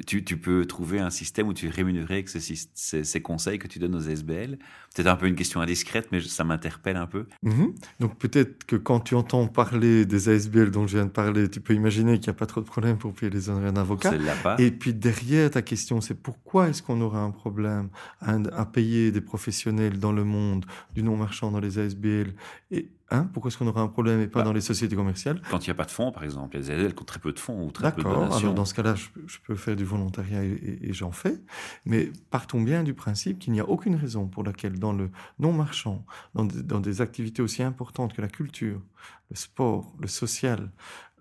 tu, 0.06 0.22
peux 0.22 0.66
trouver 0.66 1.00
un 1.00 1.10
système 1.10 1.48
où 1.48 1.54
tu 1.54 1.68
es 1.68 1.70
rémunéré 1.70 2.16
avec 2.16 2.30
ces, 2.30 3.22
conseils 3.22 3.60
que 3.60 3.68
tu 3.68 3.80
donnes 3.80 3.96
aux 3.96 4.02
SBL 4.02 4.58
C'est 4.96 5.06
un 5.08 5.16
peu 5.16 5.28
une 5.28 5.36
question 5.36 5.62
indiscrète, 5.62 6.08
mais 6.12 6.22
ça 6.22 6.44
m'interpelle 6.44 6.98
un 6.98 7.06
peu. 7.06 7.28
Mhm. 7.44 7.76
Donc 8.00 8.18
peut-être 8.18 8.64
que 8.66 8.76
quand 8.76 9.02
tu 9.02 9.14
entends 9.14 9.48
parler 9.48 10.06
des 10.06 10.30
ASBL 10.30 10.72
dont 10.72 10.88
je 10.88 10.98
viens 10.98 11.06
de 11.06 11.12
parler, 11.12 11.50
tu 11.50 11.62
peux 11.62 11.76
imaginer 11.76 12.20
qu'il 12.20 12.30
n'y 12.32 12.36
a 12.36 12.40
pas 12.40 12.48
trop 12.48 12.62
de 12.62 12.66
problème 12.66 12.98
pour 12.98 13.14
payer 13.14 13.30
les 13.30 13.50
honoraires 13.50 13.74
d'avocat. 13.74 14.14
Et 14.58 14.72
puis 14.72 14.94
derrière 14.94 15.52
ta 15.52 15.62
question, 15.62 16.02
c'est 16.02 16.16
pourquoi 16.16 16.70
est-ce 16.70 16.82
qu'on 16.82 17.02
aurait 17.02 17.20
un 17.20 17.32
problème 17.32 17.90
à, 18.22 18.38
à 18.56 18.66
payer 18.66 19.12
des 19.12 19.22
professionnels 19.22 20.00
dans 20.00 20.12
le 20.12 20.24
monde 20.24 20.66
du 20.96 21.04
non-marchand 21.04 21.52
dans 21.52 21.60
les 21.60 21.78
ASBL 21.78 22.34
et 22.72 22.90
Hein 23.10 23.30
Pourquoi 23.32 23.50
est-ce 23.50 23.58
qu'on 23.58 23.68
aurait 23.68 23.82
un 23.82 23.88
problème 23.88 24.20
et 24.20 24.28
pas 24.28 24.40
bah, 24.40 24.46
dans 24.46 24.54
les 24.54 24.62
sociétés 24.62 24.96
commerciales 24.96 25.42
Quand 25.50 25.66
il 25.66 25.70
n'y 25.70 25.72
a 25.72 25.76
pas 25.76 25.86
de 25.86 25.92
fonds, 25.92 26.12
par 26.12 26.24
exemple. 26.24 26.58
Les 26.58 26.72
aides, 26.72 26.80
elles 26.80 26.94
comptent 26.94 27.08
très 27.08 27.20
peu 27.20 27.32
de 27.32 27.40
fonds 27.40 27.66
ou 27.66 27.72
très 27.72 27.94
peu 27.94 28.04
de 28.04 28.08
donations. 28.08 28.38
Alors, 28.38 28.54
dans 28.54 28.66
ce 28.66 28.74
cas-là, 28.74 28.96
je, 28.96 29.38
peux 29.46 29.56
faire 29.56 29.76
du 29.76 29.86
volontariat 29.86 30.44
et, 30.44 30.92
j'en 30.92 31.12
fais. 31.12 31.42
Mais 31.86 32.12
partons 32.32 32.62
bien 32.62 32.84
du 32.84 32.94
principe 32.94 33.40
qu'il 33.40 33.54
n'y 33.54 33.62
a 33.62 33.68
aucune 33.68 33.96
raison 33.96 34.28
pour 34.28 34.44
laquelle, 34.44 34.78
dans 34.78 34.92
le 34.92 35.10
non-marchand, 35.40 36.06
dans, 36.36 36.46
dans 36.46 36.80
des 36.82 37.02
activités 37.02 37.42
aussi 37.42 37.64
importantes 37.64 38.14
que 38.14 38.22
la 38.22 38.28
culture, 38.28 38.82
le 39.30 39.36
sport, 39.36 39.94
le 40.00 40.08
social, 40.08 40.70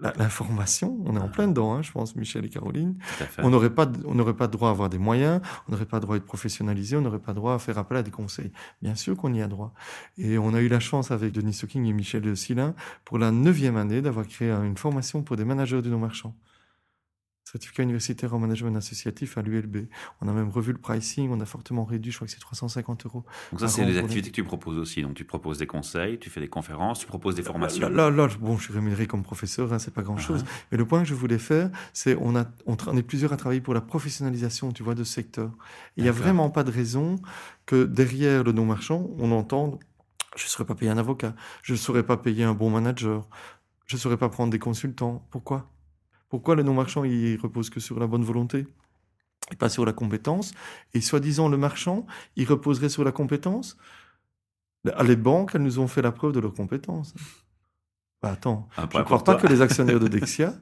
l'information, 0.00 0.98
on 1.04 1.16
est 1.16 1.20
en 1.20 1.28
plein 1.28 1.48
dedans, 1.48 1.74
hein, 1.74 1.82
je 1.82 1.90
pense, 1.90 2.16
Michel 2.16 2.44
et 2.44 2.48
Caroline. 2.48 2.96
On 3.38 3.50
n'aurait 3.50 3.70
pas, 3.70 3.90
on 4.04 4.14
n'aurait 4.14 4.36
pas 4.36 4.46
droit 4.46 4.68
à 4.68 4.72
avoir 4.72 4.90
des 4.90 4.98
moyens, 4.98 5.40
on 5.68 5.72
n'aurait 5.72 5.86
pas 5.86 6.00
droit 6.00 6.16
à 6.16 6.18
être 6.18 6.26
professionnalisé, 6.26 6.96
on 6.96 7.00
n'aurait 7.00 7.18
pas 7.18 7.32
droit 7.32 7.54
à 7.54 7.58
faire 7.58 7.78
appel 7.78 7.96
à 7.98 8.02
des 8.02 8.10
conseils. 8.10 8.52
Bien 8.82 8.94
sûr 8.94 9.16
qu'on 9.16 9.32
y 9.32 9.40
a 9.40 9.48
droit. 9.48 9.72
Et 10.18 10.38
on 10.38 10.54
a 10.54 10.60
eu 10.60 10.68
la 10.68 10.80
chance 10.80 11.10
avec 11.10 11.32
Denis 11.32 11.54
Stocking 11.54 11.86
et 11.86 11.92
Michel 11.92 12.36
Silin, 12.36 12.74
pour 13.04 13.18
la 13.18 13.30
neuvième 13.30 13.76
année, 13.76 14.02
d'avoir 14.02 14.26
créé 14.26 14.50
une 14.50 14.76
formation 14.76 15.22
pour 15.22 15.36
des 15.36 15.44
managers 15.44 15.82
du 15.82 15.88
non-marchand 15.88 16.34
certificat 17.56 17.82
universitaire 17.82 18.34
en 18.34 18.38
management 18.38 18.76
associatif 18.76 19.38
à 19.38 19.42
l'ULB. 19.42 19.86
On 20.20 20.28
a 20.28 20.32
même 20.32 20.50
revu 20.50 20.72
le 20.72 20.78
pricing, 20.78 21.30
on 21.30 21.40
a 21.40 21.46
fortement 21.46 21.84
réduit, 21.84 22.12
je 22.12 22.18
crois 22.18 22.26
que 22.26 22.32
c'est 22.32 22.40
350 22.40 23.06
euros. 23.06 23.24
Donc 23.50 23.60
ça, 23.60 23.68
c'est 23.68 23.86
des 23.86 23.96
activités 23.96 24.30
que 24.30 24.36
tu 24.36 24.44
proposes 24.44 24.76
aussi. 24.78 25.02
Donc 25.02 25.14
tu 25.14 25.24
proposes 25.24 25.58
des 25.58 25.66
conseils, 25.66 26.18
tu 26.18 26.28
fais 26.28 26.40
des 26.40 26.48
conférences, 26.48 26.98
tu 27.00 27.06
proposes 27.06 27.34
des 27.34 27.42
formations. 27.42 27.88
Là, 27.88 28.10
là, 28.10 28.28
bon, 28.40 28.58
je 28.58 28.64
suis 28.64 28.74
rémunéré 28.74 29.06
comme 29.06 29.22
professeur, 29.22 29.72
hein, 29.72 29.78
c'est 29.78 29.94
pas 29.94 30.02
grand-chose. 30.02 30.44
Ah. 30.46 30.50
Mais 30.70 30.78
le 30.78 30.84
point 30.84 31.02
que 31.02 31.08
je 31.08 31.14
voulais 31.14 31.38
faire, 31.38 31.70
c'est 31.94 32.16
on, 32.20 32.36
a, 32.36 32.44
on, 32.66 32.96
est 32.96 33.02
plusieurs 33.02 33.32
à 33.32 33.36
travailler 33.36 33.62
pour 33.62 33.74
la 33.74 33.80
professionnalisation, 33.80 34.72
tu 34.72 34.82
vois, 34.82 34.94
de 34.94 35.04
ce 35.04 35.14
secteur. 35.14 35.50
Il 35.96 36.02
n'y 36.02 36.08
a 36.10 36.12
vraiment 36.12 36.50
pas 36.50 36.62
de 36.62 36.70
raison 36.70 37.16
que 37.64 37.84
derrière 37.84 38.44
le 38.44 38.52
non-marchand, 38.52 39.08
on 39.18 39.32
entende 39.32 39.78
je 40.36 40.44
ne 40.44 40.48
saurais 40.48 40.66
pas 40.66 40.74
payer 40.74 40.90
un 40.90 40.98
avocat, 40.98 41.34
je 41.62 41.72
ne 41.72 41.78
saurais 41.78 42.02
pas 42.02 42.18
payer 42.18 42.44
un 42.44 42.52
bon 42.52 42.68
manager, 42.68 43.26
je 43.86 43.96
ne 43.96 44.00
saurais 44.00 44.18
pas 44.18 44.28
prendre 44.28 44.50
des 44.50 44.58
consultants. 44.58 45.26
Pourquoi? 45.30 45.70
Pourquoi 46.28 46.54
le 46.54 46.62
non-marchand, 46.62 47.04
il 47.04 47.38
repose 47.38 47.70
que 47.70 47.80
sur 47.80 47.98
la 47.98 48.06
bonne 48.06 48.24
volonté 48.24 48.66
et 49.52 49.56
pas 49.56 49.68
sur 49.68 49.84
la 49.84 49.92
compétence? 49.92 50.52
Et 50.94 51.00
soi-disant, 51.00 51.48
le 51.48 51.56
marchand, 51.56 52.06
il 52.36 52.46
reposerait 52.46 52.88
sur 52.88 53.04
la 53.04 53.12
compétence? 53.12 53.76
Les 55.04 55.16
banques, 55.16 55.54
elles 55.54 55.62
nous 55.62 55.78
ont 55.78 55.88
fait 55.88 56.02
la 56.02 56.12
preuve 56.12 56.32
de 56.32 56.40
leur 56.40 56.54
compétence. 56.54 57.14
Bah 58.22 58.32
attends, 58.32 58.68
ah, 58.76 58.88
je 58.90 58.98
ne 58.98 59.02
crois 59.02 59.22
pas 59.22 59.34
que 59.34 59.46
les 59.46 59.60
actionnaires 59.60 60.00
de 60.00 60.08
Dexia, 60.08 60.54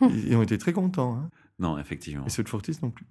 ils 0.00 0.34
ont 0.34 0.42
été 0.42 0.56
très 0.56 0.72
contents. 0.72 1.16
Hein. 1.16 1.30
Non, 1.58 1.78
effectivement. 1.78 2.24
Et 2.26 2.30
ceux 2.30 2.42
de 2.42 2.48
Fortis 2.48 2.78
non 2.82 2.90
plus. 2.90 3.06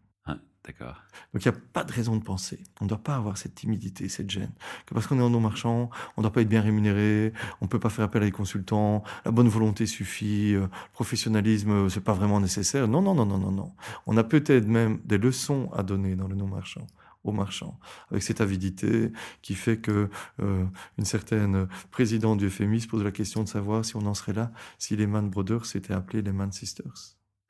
D'accord. 0.65 0.95
Donc 1.33 1.43
il 1.43 1.49
n'y 1.49 1.55
a 1.55 1.59
pas 1.73 1.83
de 1.83 1.91
raison 1.91 2.15
de 2.15 2.23
penser. 2.23 2.59
On 2.81 2.85
ne 2.85 2.89
doit 2.89 2.99
pas 2.99 3.15
avoir 3.15 3.37
cette 3.37 3.55
timidité, 3.55 4.07
cette 4.09 4.29
gêne. 4.29 4.51
Que 4.85 4.93
parce 4.93 5.07
qu'on 5.07 5.17
est 5.17 5.23
en 5.23 5.29
non-marchand, 5.31 5.89
on 6.15 6.21
ne 6.21 6.23
doit 6.23 6.31
pas 6.31 6.41
être 6.41 6.49
bien 6.49 6.61
rémunéré, 6.61 7.33
on 7.61 7.65
ne 7.65 7.69
peut 7.69 7.79
pas 7.79 7.89
faire 7.89 8.05
appel 8.05 8.21
à 8.21 8.25
des 8.25 8.31
consultants, 8.31 9.03
la 9.25 9.31
bonne 9.31 9.47
volonté 9.47 9.87
suffit, 9.87 10.51
le 10.51 10.63
euh, 10.63 10.67
professionnalisme, 10.93 11.71
euh, 11.71 11.89
c'est 11.89 12.03
pas 12.03 12.13
vraiment 12.13 12.39
nécessaire. 12.39 12.87
Non, 12.87 13.01
non, 13.01 13.15
non, 13.15 13.25
non, 13.25 13.39
non, 13.39 13.51
non. 13.51 13.73
On 14.05 14.17
a 14.17 14.23
peut-être 14.23 14.67
même 14.67 14.99
des 15.03 15.17
leçons 15.17 15.71
à 15.73 15.81
donner 15.81 16.15
dans 16.15 16.27
le 16.27 16.35
non-marchand 16.35 16.85
aux 17.23 17.31
marchands, 17.31 17.79
avec 18.09 18.23
cette 18.23 18.41
avidité 18.41 19.11
qui 19.43 19.53
fait 19.53 19.77
que 19.77 20.09
euh, 20.41 20.65
une 20.97 21.05
certaine 21.05 21.67
présidente 21.91 22.39
du 22.39 22.49
FMI 22.49 22.81
se 22.81 22.87
pose 22.87 23.03
la 23.03 23.11
question 23.11 23.43
de 23.43 23.47
savoir 23.47 23.85
si 23.85 23.95
on 23.95 24.05
en 24.07 24.15
serait 24.15 24.33
là 24.33 24.51
si 24.79 24.95
les 24.95 25.05
Man 25.05 25.29
Brothers 25.29 25.65
s'étaient 25.67 25.93
appelés 25.93 26.23
les 26.23 26.31
Man 26.31 26.51
Sisters. 26.51 27.17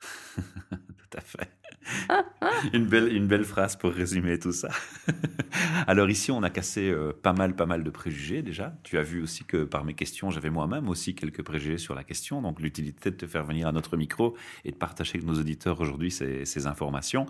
Tout 0.70 1.16
à 1.16 1.20
fait. 1.22 1.61
une, 2.72 2.86
belle, 2.86 3.14
une 3.14 3.26
belle 3.26 3.44
phrase 3.44 3.76
pour 3.76 3.92
résumer 3.92 4.38
tout 4.38 4.52
ça. 4.52 4.68
Alors 5.86 6.10
ici, 6.10 6.30
on 6.30 6.42
a 6.42 6.50
cassé 6.50 6.90
euh, 6.90 7.12
pas 7.12 7.32
mal, 7.32 7.54
pas 7.54 7.66
mal 7.66 7.84
de 7.84 7.90
préjugés 7.90 8.42
déjà. 8.42 8.74
Tu 8.82 8.98
as 8.98 9.02
vu 9.02 9.22
aussi 9.22 9.44
que 9.44 9.64
par 9.64 9.84
mes 9.84 9.94
questions, 9.94 10.30
j'avais 10.30 10.50
moi-même 10.50 10.88
aussi 10.88 11.14
quelques 11.14 11.42
préjugés 11.42 11.78
sur 11.78 11.94
la 11.94 12.04
question. 12.04 12.42
Donc 12.42 12.60
l'utilité 12.60 13.10
de 13.10 13.16
te 13.16 13.26
faire 13.26 13.44
venir 13.44 13.68
à 13.68 13.72
notre 13.72 13.96
micro 13.96 14.36
et 14.64 14.70
de 14.70 14.76
partager 14.76 15.16
avec 15.16 15.26
nos 15.26 15.38
auditeurs 15.38 15.80
aujourd'hui 15.80 16.10
ces, 16.10 16.44
ces, 16.44 16.66
informations. 16.66 17.26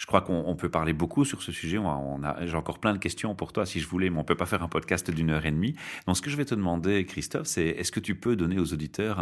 Je 0.00 0.06
crois 0.06 0.22
qu'on 0.22 0.56
peut 0.56 0.70
parler 0.70 0.94
beaucoup 0.94 1.26
sur 1.26 1.42
ce 1.42 1.52
sujet. 1.52 1.76
On 1.76 2.24
a, 2.24 2.46
J'ai 2.46 2.56
encore 2.56 2.78
plein 2.78 2.94
de 2.94 2.98
questions 2.98 3.34
pour 3.34 3.52
toi 3.52 3.66
si 3.66 3.80
je 3.80 3.86
voulais, 3.86 4.08
mais 4.08 4.18
on 4.18 4.24
peut 4.24 4.34
pas 4.34 4.46
faire 4.46 4.62
un 4.62 4.68
podcast 4.68 5.10
d'une 5.10 5.28
heure 5.28 5.44
et 5.44 5.50
demie. 5.50 5.74
Donc 6.06 6.16
ce 6.16 6.22
que 6.22 6.30
je 6.30 6.38
vais 6.38 6.46
te 6.46 6.54
demander, 6.54 7.04
Christophe, 7.04 7.46
c'est 7.46 7.66
est-ce 7.66 7.92
que 7.92 8.00
tu 8.00 8.14
peux 8.14 8.34
donner 8.34 8.58
aux 8.58 8.72
auditeurs 8.72 9.20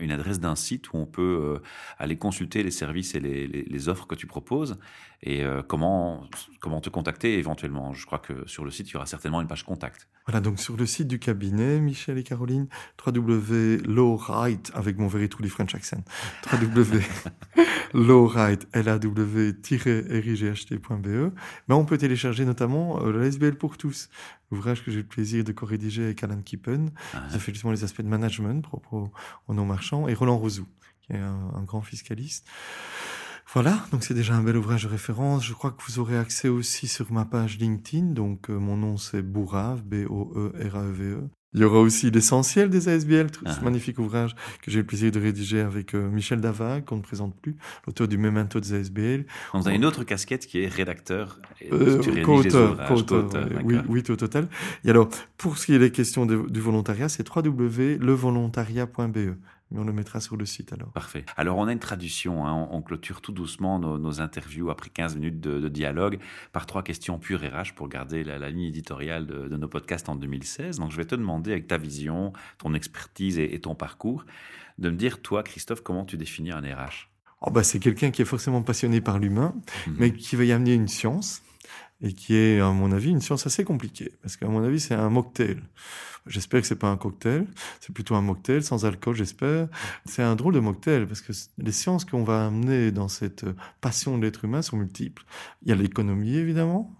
une 0.00 0.10
adresse 0.10 0.40
d'un 0.40 0.56
site 0.56 0.92
où 0.92 0.96
on 0.96 1.06
peut 1.06 1.22
euh, 1.22 1.62
aller 1.98 2.16
consulter 2.16 2.64
les 2.64 2.72
services 2.72 3.14
et 3.14 3.20
les, 3.20 3.46
les, 3.46 3.62
les 3.62 3.88
offres 3.88 4.08
que 4.08 4.16
tu 4.16 4.26
proposes 4.26 4.76
et 5.22 5.44
euh, 5.44 5.62
comment, 5.66 6.28
comment 6.60 6.80
te 6.80 6.90
contacter 6.90 7.38
éventuellement? 7.38 7.94
Je 7.94 8.04
crois 8.06 8.18
que 8.18 8.46
sur 8.46 8.64
le 8.64 8.70
site, 8.70 8.90
il 8.90 8.94
y 8.94 8.96
aura 8.96 9.06
certainement 9.06 9.40
une 9.40 9.48
page 9.48 9.64
contact. 9.64 10.08
Voilà, 10.26 10.40
donc 10.40 10.60
sur 10.60 10.76
le 10.76 10.86
site 10.86 11.08
du 11.08 11.18
cabinet, 11.18 11.80
Michel 11.80 12.18
et 12.18 12.22
Caroline, 12.22 12.68
www.lowright, 13.04 14.70
avec 14.74 14.98
mon 14.98 15.08
truly 15.08 15.48
French 15.48 15.74
accent, 15.74 16.04
www.lowright, 16.52 18.68
L-A-W-RIGHT.be, 20.18 21.32
mais 21.68 21.74
on 21.74 21.84
peut 21.84 21.98
télécharger 21.98 22.44
notamment 22.44 23.02
euh, 23.02 23.22
SBL 23.22 23.56
pour 23.56 23.76
tous, 23.78 24.08
l'ouvrage 24.50 24.84
que 24.84 24.90
j'ai 24.90 24.98
le 24.98 25.06
plaisir 25.06 25.44
de 25.44 25.52
co-rédiger 25.52 26.04
avec 26.04 26.22
Alan 26.22 26.40
Kippen, 26.40 26.90
ah. 27.14 27.22
qui 27.30 27.38
fait 27.38 27.52
justement 27.52 27.72
les 27.72 27.84
aspects 27.84 28.02
de 28.02 28.08
management 28.08 28.62
propres 28.62 29.10
aux, 29.48 29.54
non-marchands, 29.54 30.08
et 30.08 30.14
Roland 30.14 30.38
Rosou, 30.38 30.66
qui 31.02 31.12
est 31.12 31.18
un 31.18 31.62
grand 31.64 31.82
fiscaliste. 31.82 32.46
Voilà, 33.52 33.86
donc 33.92 34.02
c'est 34.02 34.12
déjà 34.12 34.34
un 34.34 34.42
bel 34.42 34.56
ouvrage 34.56 34.82
de 34.82 34.88
référence. 34.88 35.44
Je 35.46 35.54
crois 35.54 35.70
que 35.70 35.80
vous 35.86 35.98
aurez 36.00 36.18
accès 36.18 36.48
aussi 36.48 36.88
sur 36.88 37.12
ma 37.12 37.24
page 37.24 37.58
LinkedIn. 37.58 38.06
Donc 38.06 38.50
euh, 38.50 38.58
mon 38.58 38.76
nom 38.76 38.96
c'est 38.96 39.22
Bourave, 39.22 39.82
B-O-E-R-A-E-V-E. 39.82 41.28
Il 41.56 41.62
y 41.62 41.64
aura 41.64 41.80
aussi 41.80 42.10
l'essentiel 42.10 42.68
des 42.68 42.88
ASBL, 42.88 43.28
ce 43.34 43.38
Ah. 43.46 43.58
magnifique 43.64 43.98
ouvrage 43.98 44.34
que 44.62 44.70
j'ai 44.70 44.76
eu 44.78 44.82
le 44.82 44.86
plaisir 44.86 45.10
de 45.10 45.18
rédiger 45.18 45.60
avec 45.60 45.94
euh, 45.94 46.08
Michel 46.10 46.40
Dava, 46.42 46.82
qu'on 46.82 46.96
ne 46.96 47.00
présente 47.02 47.34
plus, 47.34 47.56
l'auteur 47.86 48.06
du 48.06 48.18
Memento 48.18 48.60
des 48.60 48.74
ASBL. 48.74 49.24
On 49.54 49.62
a 49.62 49.72
une 49.72 49.86
autre 49.86 50.04
casquette 50.04 50.46
qui 50.46 50.60
est 50.62 50.68
rédacteur. 50.68 51.38
et 51.62 51.72
Euh, 51.72 52.22
co-auteur, 52.22 52.76
co-auteur, 52.86 53.30
oui, 53.64 53.76
oui, 53.88 54.02
au 54.10 54.16
total. 54.16 54.48
Et 54.84 54.90
alors, 54.90 55.08
pour 55.38 55.56
ce 55.56 55.64
qui 55.66 55.72
est 55.74 55.78
des 55.78 55.90
questions 55.90 56.26
de- 56.26 56.46
du 56.48 56.60
volontariat, 56.60 57.08
c'est 57.08 57.26
www.levolontariat.be. 57.26 59.34
Mais 59.72 59.80
on 59.80 59.84
le 59.84 59.92
mettra 59.92 60.20
sur 60.20 60.36
le 60.36 60.46
site 60.46 60.72
alors. 60.72 60.92
Parfait. 60.92 61.24
Alors, 61.36 61.58
on 61.58 61.66
a 61.66 61.72
une 61.72 61.80
tradition. 61.80 62.46
hein, 62.46 62.52
on, 62.70 62.76
on 62.76 62.82
clôture 62.82 63.20
tout 63.20 63.32
doucement 63.32 63.80
nos, 63.80 63.98
nos 63.98 64.20
interviews 64.20 64.70
après 64.70 64.90
15 64.90 65.16
minutes 65.16 65.40
de, 65.40 65.58
de 65.58 65.68
dialogue 65.68 66.18
par 66.52 66.66
trois 66.66 66.84
questions 66.84 67.18
pure 67.18 67.40
RH 67.40 67.74
pour 67.74 67.88
garder 67.88 68.22
la, 68.22 68.38
la 68.38 68.48
ligne 68.50 68.66
éditoriale 68.66 69.26
de, 69.26 69.48
de 69.48 69.56
nos 69.56 69.66
podcasts 69.68 70.08
en 70.08 70.14
2016. 70.14 70.78
Donc, 70.78 70.92
je 70.92 70.96
vais 70.96 71.04
te 71.04 71.16
demander, 71.16 71.50
avec 71.50 71.66
ta 71.66 71.78
vision, 71.78 72.32
ton 72.58 72.74
expertise 72.74 73.38
et, 73.40 73.54
et 73.54 73.60
ton 73.60 73.74
parcours, 73.74 74.24
de 74.78 74.88
me 74.90 74.96
dire, 74.96 75.20
toi, 75.20 75.42
Christophe, 75.42 75.80
comment 75.82 76.04
tu 76.04 76.16
définis 76.16 76.52
un 76.52 76.60
RH 76.60 77.08
Oh, 77.42 77.50
bah, 77.50 77.62
c'est 77.64 77.78
quelqu'un 77.80 78.10
qui 78.10 78.22
est 78.22 78.26
forcément 78.26 78.62
passionné 78.62 79.00
par 79.00 79.18
l'humain, 79.18 79.54
Mhm. 79.86 79.96
mais 79.98 80.12
qui 80.12 80.36
va 80.36 80.44
y 80.44 80.52
amener 80.52 80.74
une 80.74 80.88
science, 80.88 81.42
et 82.02 82.12
qui 82.12 82.34
est, 82.34 82.60
à 82.60 82.70
mon 82.70 82.92
avis, 82.92 83.10
une 83.10 83.20
science 83.20 83.46
assez 83.46 83.64
compliquée. 83.64 84.12
Parce 84.22 84.36
qu'à 84.36 84.48
mon 84.48 84.62
avis, 84.62 84.80
c'est 84.80 84.94
un 84.94 85.08
mocktail. 85.08 85.60
J'espère 86.26 86.60
que 86.60 86.66
c'est 86.66 86.74
pas 86.74 86.90
un 86.90 86.96
cocktail, 86.96 87.46
c'est 87.80 87.92
plutôt 87.92 88.16
un 88.16 88.20
mocktail, 88.20 88.60
sans 88.62 88.84
alcool, 88.84 89.14
j'espère. 89.14 89.68
C'est 90.06 90.22
un 90.22 90.34
drôle 90.34 90.54
de 90.54 90.60
mocktail, 90.60 91.06
parce 91.06 91.20
que 91.20 91.32
les 91.58 91.70
sciences 91.72 92.04
qu'on 92.04 92.24
va 92.24 92.46
amener 92.46 92.90
dans 92.90 93.06
cette 93.06 93.46
passion 93.80 94.18
de 94.18 94.24
l'être 94.24 94.44
humain 94.44 94.60
sont 94.60 94.76
multiples. 94.76 95.24
Il 95.62 95.68
y 95.68 95.72
a 95.72 95.76
l'économie, 95.76 96.34
évidemment, 96.34 96.92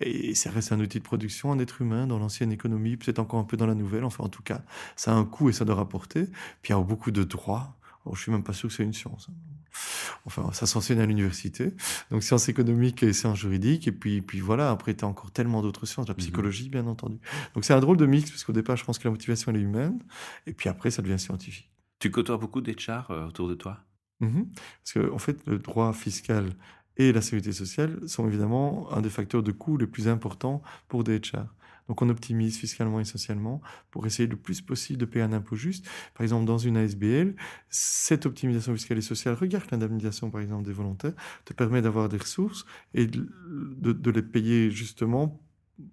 et 0.00 0.34
ça 0.34 0.50
reste 0.50 0.72
un 0.72 0.80
outil 0.80 0.98
de 0.98 1.04
production, 1.04 1.52
un 1.52 1.58
être 1.58 1.82
humain, 1.82 2.06
dans 2.06 2.18
l'ancienne 2.18 2.50
économie, 2.50 2.96
peut-être 2.96 3.18
encore 3.18 3.40
un 3.40 3.44
peu 3.44 3.56
dans 3.58 3.66
la 3.66 3.74
nouvelle, 3.74 4.04
enfin 4.04 4.24
en 4.24 4.28
tout 4.28 4.42
cas, 4.42 4.62
ça 4.96 5.12
a 5.12 5.14
un 5.16 5.24
coût 5.24 5.50
et 5.50 5.52
ça 5.52 5.64
doit 5.64 5.76
rapporter. 5.76 6.24
Puis 6.62 6.70
il 6.70 6.72
y 6.72 6.74
a 6.74 6.80
beaucoup 6.80 7.10
de 7.10 7.24
droits. 7.24 7.76
Alors, 8.04 8.16
je 8.16 8.22
suis 8.22 8.32
même 8.32 8.42
pas 8.42 8.52
sûr 8.52 8.68
que 8.68 8.74
c'est 8.74 8.84
une 8.84 8.94
science. 8.94 9.28
Enfin, 10.24 10.50
ça 10.52 10.66
s'enseigne 10.66 11.00
à 11.00 11.06
l'université. 11.06 11.72
Donc, 12.10 12.22
sciences 12.22 12.48
économiques 12.48 13.02
et 13.02 13.12
sciences 13.12 13.38
juridiques. 13.38 13.88
Et 13.88 13.92
puis, 13.92 14.20
puis 14.20 14.40
voilà, 14.40 14.70
après, 14.70 14.94
tu 14.94 15.04
as 15.04 15.08
encore 15.08 15.30
tellement 15.30 15.62
d'autres 15.62 15.86
sciences, 15.86 16.08
la 16.08 16.14
psychologie, 16.14 16.68
bien 16.68 16.86
entendu. 16.86 17.18
Donc, 17.54 17.64
c'est 17.64 17.74
un 17.74 17.80
drôle 17.80 17.96
de 17.96 18.06
mix, 18.06 18.30
parce 18.30 18.44
qu'au 18.44 18.52
départ, 18.52 18.76
je 18.76 18.84
pense 18.84 18.98
que 18.98 19.04
la 19.04 19.10
motivation, 19.10 19.52
elle 19.52 19.58
est 19.58 19.64
humaine. 19.64 19.98
Et 20.46 20.52
puis 20.52 20.68
après, 20.68 20.90
ça 20.90 21.02
devient 21.02 21.18
scientifique. 21.18 21.70
Tu 21.98 22.10
côtoies 22.10 22.36
beaucoup 22.36 22.60
d'HR 22.60 23.10
euh, 23.10 23.26
autour 23.28 23.48
de 23.48 23.54
toi? 23.54 23.78
Mhm. 24.20 24.48
Parce 24.82 24.92
que, 24.92 25.12
en 25.12 25.18
fait, 25.18 25.38
le 25.46 25.58
droit 25.58 25.92
fiscal 25.92 26.50
et 26.96 27.12
la 27.12 27.22
sécurité 27.22 27.52
sociale 27.52 27.98
sont 28.06 28.26
évidemment 28.26 28.92
un 28.92 29.00
des 29.00 29.10
facteurs 29.10 29.42
de 29.42 29.52
coût 29.52 29.76
les 29.76 29.86
plus 29.86 30.08
importants 30.08 30.62
pour 30.88 31.04
des 31.04 31.18
HR. 31.18 31.46
Donc, 31.88 32.02
on 32.02 32.08
optimise 32.08 32.56
fiscalement 32.56 33.00
et 33.00 33.04
socialement 33.04 33.60
pour 33.90 34.06
essayer 34.06 34.28
le 34.28 34.36
plus 34.36 34.60
possible 34.60 34.98
de 34.98 35.04
payer 35.04 35.24
un 35.24 35.32
impôt 35.32 35.56
juste. 35.56 35.86
Par 36.14 36.22
exemple, 36.22 36.44
dans 36.44 36.58
une 36.58 36.76
ASBL, 36.76 37.34
cette 37.68 38.26
optimisation 38.26 38.74
fiscale 38.74 38.98
et 38.98 39.02
sociale, 39.02 39.34
regarde 39.34 39.70
l'indemnisation, 39.70 40.30
par 40.30 40.40
exemple, 40.40 40.64
des 40.64 40.72
volontaires, 40.72 41.14
te 41.44 41.52
permet 41.52 41.82
d'avoir 41.82 42.08
des 42.08 42.18
ressources 42.18 42.64
et 42.94 43.06
de, 43.06 44.10
les 44.10 44.22
payer 44.22 44.70
justement 44.70 45.40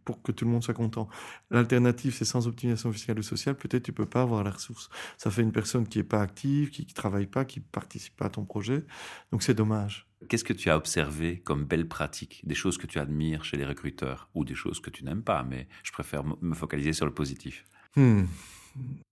pour 0.05 0.21
que 0.21 0.31
tout 0.31 0.45
le 0.45 0.51
monde 0.51 0.63
soit 0.63 0.73
content. 0.73 1.07
L'alternative, 1.49 2.13
c'est 2.13 2.25
sans 2.25 2.47
optimisation 2.47 2.91
fiscale 2.91 3.19
ou 3.19 3.23
sociale, 3.23 3.55
peut-être 3.55 3.83
tu 3.83 3.93
peux 3.93 4.05
pas 4.05 4.21
avoir 4.21 4.43
la 4.43 4.51
ressource. 4.51 4.89
Ça 5.17 5.31
fait 5.31 5.41
une 5.41 5.51
personne 5.51 5.87
qui 5.87 5.99
est 5.99 6.03
pas 6.03 6.21
active, 6.21 6.69
qui, 6.69 6.85
qui 6.85 6.93
travaille 6.93 7.27
pas, 7.27 7.45
qui 7.45 7.59
participe 7.59 8.15
pas 8.15 8.25
à 8.25 8.29
ton 8.29 8.45
projet. 8.45 8.85
Donc 9.31 9.41
c'est 9.41 9.53
dommage. 9.53 10.08
Qu'est-ce 10.27 10.43
que 10.43 10.53
tu 10.53 10.69
as 10.69 10.75
observé 10.75 11.39
comme 11.39 11.65
belles 11.65 11.87
pratiques 11.87 12.41
Des 12.45 12.55
choses 12.55 12.77
que 12.77 12.87
tu 12.87 12.99
admires 12.99 13.45
chez 13.45 13.57
les 13.57 13.65
recruteurs 13.65 14.29
ou 14.33 14.43
des 14.43 14.55
choses 14.55 14.81
que 14.81 14.89
tu 14.89 15.05
n'aimes 15.05 15.23
pas, 15.23 15.43
mais 15.43 15.67
je 15.83 15.91
préfère 15.91 16.23
me 16.23 16.53
focaliser 16.53 16.93
sur 16.93 17.05
le 17.05 17.13
positif. 17.13 17.65
Hmm. 17.95 18.25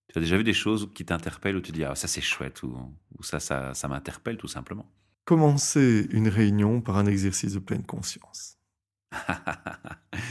Tu 0.09 0.17
as 0.17 0.21
déjà 0.21 0.37
vu 0.37 0.43
des 0.43 0.53
choses 0.53 0.91
qui 0.93 1.05
t'interpellent 1.05 1.55
où 1.55 1.61
tu 1.61 1.71
dis 1.71 1.83
ah 1.83 1.95
ça 1.95 2.07
c'est 2.07 2.21
chouette 2.21 2.63
ou, 2.63 2.77
ou 3.17 3.23
ça 3.23 3.39
ça, 3.39 3.73
ça 3.73 3.87
m'interpelle 3.87 4.37
tout 4.37 4.47
simplement? 4.47 4.91
Commencer 5.25 6.07
une 6.11 6.27
réunion 6.27 6.81
par 6.81 6.97
un 6.97 7.05
exercice 7.05 7.53
de 7.53 7.59
pleine 7.59 7.85
conscience. 7.85 8.57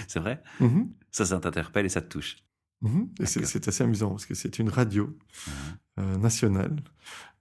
c'est 0.08 0.20
vrai? 0.20 0.42
Mhm. 0.60 0.92
Ça 1.10 1.24
ça 1.24 1.40
t'interpelle 1.40 1.86
et 1.86 1.90
ça 1.90 2.02
te 2.02 2.08
touche? 2.08 2.36
Mhm. 2.82 3.08
C'est 3.24 3.68
assez 3.68 3.84
amusant 3.84 4.10
parce 4.10 4.26
que 4.26 4.34
c'est 4.34 4.58
une 4.58 4.68
radio 4.68 5.16
euh, 5.98 6.16
nationale 6.18 6.76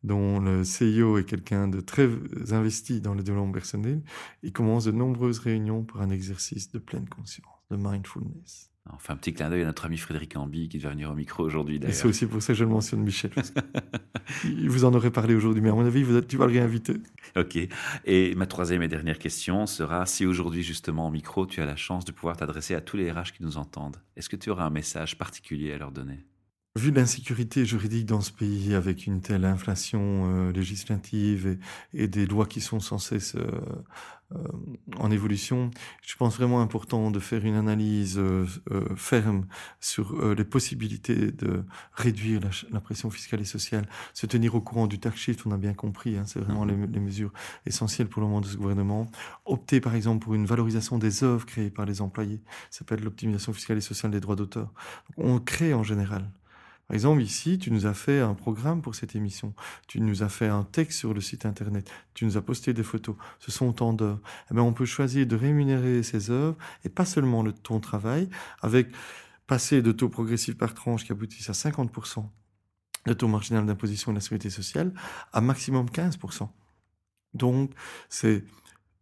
dont 0.03 0.39
le 0.39 0.63
CIO 0.63 1.17
est 1.17 1.25
quelqu'un 1.25 1.67
de 1.67 1.81
très 1.81 2.07
investi 2.51 3.01
dans 3.01 3.15
le 3.15 3.23
développement 3.23 3.51
personnel. 3.51 4.03
Il 4.43 4.53
commence 4.53 4.85
de 4.85 4.91
nombreuses 4.91 5.39
réunions 5.39 5.83
par 5.83 6.01
un 6.01 6.09
exercice 6.09 6.71
de 6.71 6.79
pleine 6.79 7.09
conscience, 7.09 7.54
de 7.71 7.77
mindfulness. 7.77 8.71
On 8.93 8.99
fait 8.99 9.13
un 9.13 9.17
petit 9.17 9.33
clin 9.33 9.49
d'œil 9.49 9.63
à 9.63 9.65
notre 9.65 9.85
ami 9.85 9.97
Frédéric 9.97 10.37
Ambi 10.37 10.69
qui 10.69 10.77
devait 10.77 10.91
venir 10.91 11.09
au 11.09 11.15
micro 11.15 11.43
aujourd'hui 11.43 11.79
Et 11.81 11.91
c'est 11.91 12.07
aussi 12.07 12.27
pour 12.27 12.39
ça 12.43 12.53
que 12.53 12.59
je 12.59 12.63
le 12.65 12.69
mentionne, 12.69 13.01
Michel. 13.01 13.31
Il 14.43 14.69
vous 14.69 14.85
en 14.85 14.93
aurait 14.93 15.09
parlé 15.09 15.33
aujourd'hui, 15.33 15.59
mais 15.61 15.69
à 15.69 15.73
mon 15.73 15.85
avis, 15.85 16.03
vous 16.03 16.15
êtes- 16.15 16.27
tu 16.27 16.37
vas 16.37 16.45
le 16.45 16.53
réinviter. 16.53 16.97
Ok. 17.35 17.57
Et 18.05 18.35
ma 18.35 18.45
troisième 18.45 18.83
et 18.83 18.87
dernière 18.87 19.17
question 19.17 19.65
sera 19.65 20.05
si 20.05 20.25
aujourd'hui 20.27 20.61
justement 20.61 21.07
au 21.07 21.11
micro 21.11 21.47
tu 21.47 21.61
as 21.61 21.65
la 21.65 21.75
chance 21.75 22.05
de 22.05 22.11
pouvoir 22.11 22.37
t'adresser 22.37 22.75
à 22.75 22.81
tous 22.81 22.95
les 22.97 23.11
RH 23.11 23.33
qui 23.35 23.41
nous 23.43 23.57
entendent, 23.57 23.97
est-ce 24.17 24.29
que 24.29 24.35
tu 24.35 24.51
auras 24.51 24.65
un 24.65 24.69
message 24.69 25.17
particulier 25.17 25.73
à 25.73 25.79
leur 25.79 25.91
donner? 25.91 26.23
Vu 26.77 26.91
l'insécurité 26.91 27.63
juridique 27.65 28.05
dans 28.05 28.19
ce 28.19 28.33
pays, 28.33 28.75
avec 28.75 29.07
une 29.07 29.21
telle 29.21 29.45
inflation 29.45 30.25
euh, 30.27 30.51
législative 30.51 31.57
et, 31.93 32.03
et 32.03 32.07
des 32.09 32.25
lois 32.25 32.45
qui 32.45 32.59
sont 32.59 32.81
sans 32.81 32.97
cesse 32.97 33.35
euh, 33.35 33.47
en 34.97 35.11
évolution, 35.11 35.69
je 36.01 36.15
pense 36.15 36.35
vraiment 36.37 36.61
important 36.61 37.11
de 37.11 37.19
faire 37.19 37.45
une 37.45 37.55
analyse 37.55 38.17
euh, 38.17 38.45
euh, 38.71 38.95
ferme 38.95 39.45
sur 39.79 40.13
euh, 40.19 40.33
les 40.33 40.43
possibilités 40.43 41.31
de 41.31 41.63
réduire 41.93 42.41
la, 42.71 42.79
pression 42.79 43.09
fiscale 43.11 43.41
et 43.41 43.45
sociale, 43.45 43.87
se 44.13 44.25
tenir 44.25 44.55
au 44.55 44.61
courant 44.61 44.87
du 44.87 44.99
tax 44.99 45.17
shift, 45.17 45.45
on 45.45 45.51
a 45.51 45.57
bien 45.57 45.73
compris, 45.73 46.17
hein, 46.17 46.23
c'est 46.25 46.39
vraiment 46.39 46.65
les, 46.65 46.75
les 46.75 46.99
mesures 46.99 47.31
essentielles 47.65 48.07
pour 48.07 48.21
le 48.21 48.27
moment 48.27 48.41
de 48.41 48.47
ce 48.47 48.57
gouvernement. 48.57 49.09
Opter 49.45 49.79
par 49.79 49.95
exemple 49.95 50.23
pour 50.23 50.33
une 50.33 50.45
valorisation 50.45 50.97
des 50.97 51.23
œuvres 51.23 51.45
créées 51.45 51.69
par 51.69 51.85
les 51.85 52.01
employés, 52.01 52.41
ça 52.71 52.79
s'appelle 52.79 53.03
l'optimisation 53.03 53.53
fiscale 53.53 53.77
et 53.77 53.81
sociale 53.81 54.11
des 54.11 54.19
droits 54.19 54.35
d'auteur. 54.35 54.73
On 55.17 55.39
crée 55.39 55.73
en 55.73 55.83
général. 55.83 56.29
Par 56.87 56.93
exemple, 56.93 57.21
ici, 57.21 57.57
tu 57.57 57.71
nous 57.71 57.87
as 57.87 57.93
fait 57.93 58.19
un 58.19 58.35
programme 58.35 58.81
pour 58.81 58.93
cette 58.93 59.15
émission. 59.15 59.53
Tu 59.87 59.99
nous 60.01 60.21
as 60.21 60.29
fait 60.29 60.47
un 60.47 60.63
texte 60.63 60.99
sur 60.99 61.13
le 61.13 61.21
site 61.21 61.45
internet. 61.45 61.89
Tu 62.13 62.25
nous 62.25 62.37
as 62.37 62.41
posté 62.41 62.73
des 62.73 62.83
photos. 62.83 63.15
Ce 63.39 63.51
sont 63.51 63.67
autant 63.67 63.93
d'heures. 63.93 64.19
Eh 64.51 64.53
bien, 64.53 64.63
on 64.63 64.73
peut 64.73 64.85
choisir 64.85 65.25
de 65.25 65.35
rémunérer 65.35 66.03
ces 66.03 66.29
œuvres 66.29 66.57
et 66.83 66.89
pas 66.89 67.05
seulement 67.05 67.41
le 67.41 67.53
ton 67.53 67.79
travail 67.79 68.29
avec 68.61 68.89
passer 69.47 69.81
de 69.81 69.91
taux 69.91 70.09
progressifs 70.09 70.57
par 70.57 70.73
tranche 70.73 71.05
qui 71.05 71.11
aboutissent 71.11 71.49
à 71.49 71.53
50% 71.53 72.25
de 73.05 73.13
taux 73.13 73.27
marginal 73.27 73.65
d'imposition 73.65 74.11
de 74.11 74.17
la 74.17 74.21
sécurité 74.21 74.49
sociale 74.49 74.93
à 75.33 75.41
maximum 75.41 75.87
15%. 75.87 76.49
Donc, 77.33 77.71
c'est 78.09 78.43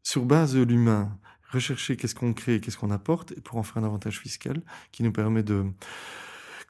sur 0.04 0.26
base 0.26 0.54
de 0.54 0.64
l'humain, 0.64 1.18
rechercher 1.50 1.96
qu'est-ce 1.96 2.16
qu'on 2.16 2.34
crée, 2.34 2.60
qu'est-ce 2.60 2.78
qu'on 2.78 2.92
apporte 2.92 3.40
pour 3.42 3.58
en 3.58 3.64
faire 3.64 3.78
un 3.78 3.86
avantage 3.86 4.20
fiscal 4.20 4.62
qui 4.92 5.04
nous 5.04 5.14
permet 5.14 5.44
de 5.44 5.66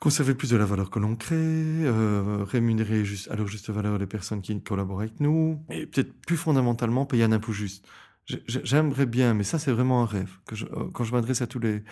conserver 0.04 0.36
plus 0.36 0.50
de 0.50 0.58
la 0.58 0.66
valeur 0.66 0.89
que 0.89 1.00
l'on 1.00 1.16
crée, 1.16 1.38
euh, 1.38 2.44
rémunérer 2.44 3.06
juste, 3.06 3.32
à 3.32 3.38
leur 3.38 3.48
juste 3.48 3.70
valeur 3.70 3.98
les 3.98 4.06
personnes 4.06 4.42
qui 4.42 4.62
collaborent 4.62 5.00
avec 5.00 5.22
nous, 5.22 5.63
et 5.70 5.86
peut-être 5.86 6.13
plus 6.28 6.36
fondamentalement 6.36 7.06
payer 7.06 7.24
un 7.24 7.32
impôt 7.32 7.54
juste. 7.54 7.88
J'ai- 8.26 8.44
j'ai- 8.48 8.66
J'aimerais 8.66 9.06
bien, 9.06 9.34
mais 9.34 9.46
ça 9.46 9.60
c'est 9.60 9.72
vraiment 9.72 10.04
un 10.04 10.06
rêve. 10.06 10.32
Euh, 10.52 10.89
quand 10.94 11.06
je 11.06 11.13
m'adresse 11.13 11.42
à 11.42 11.48
tous 11.48 11.60
les 11.60 11.84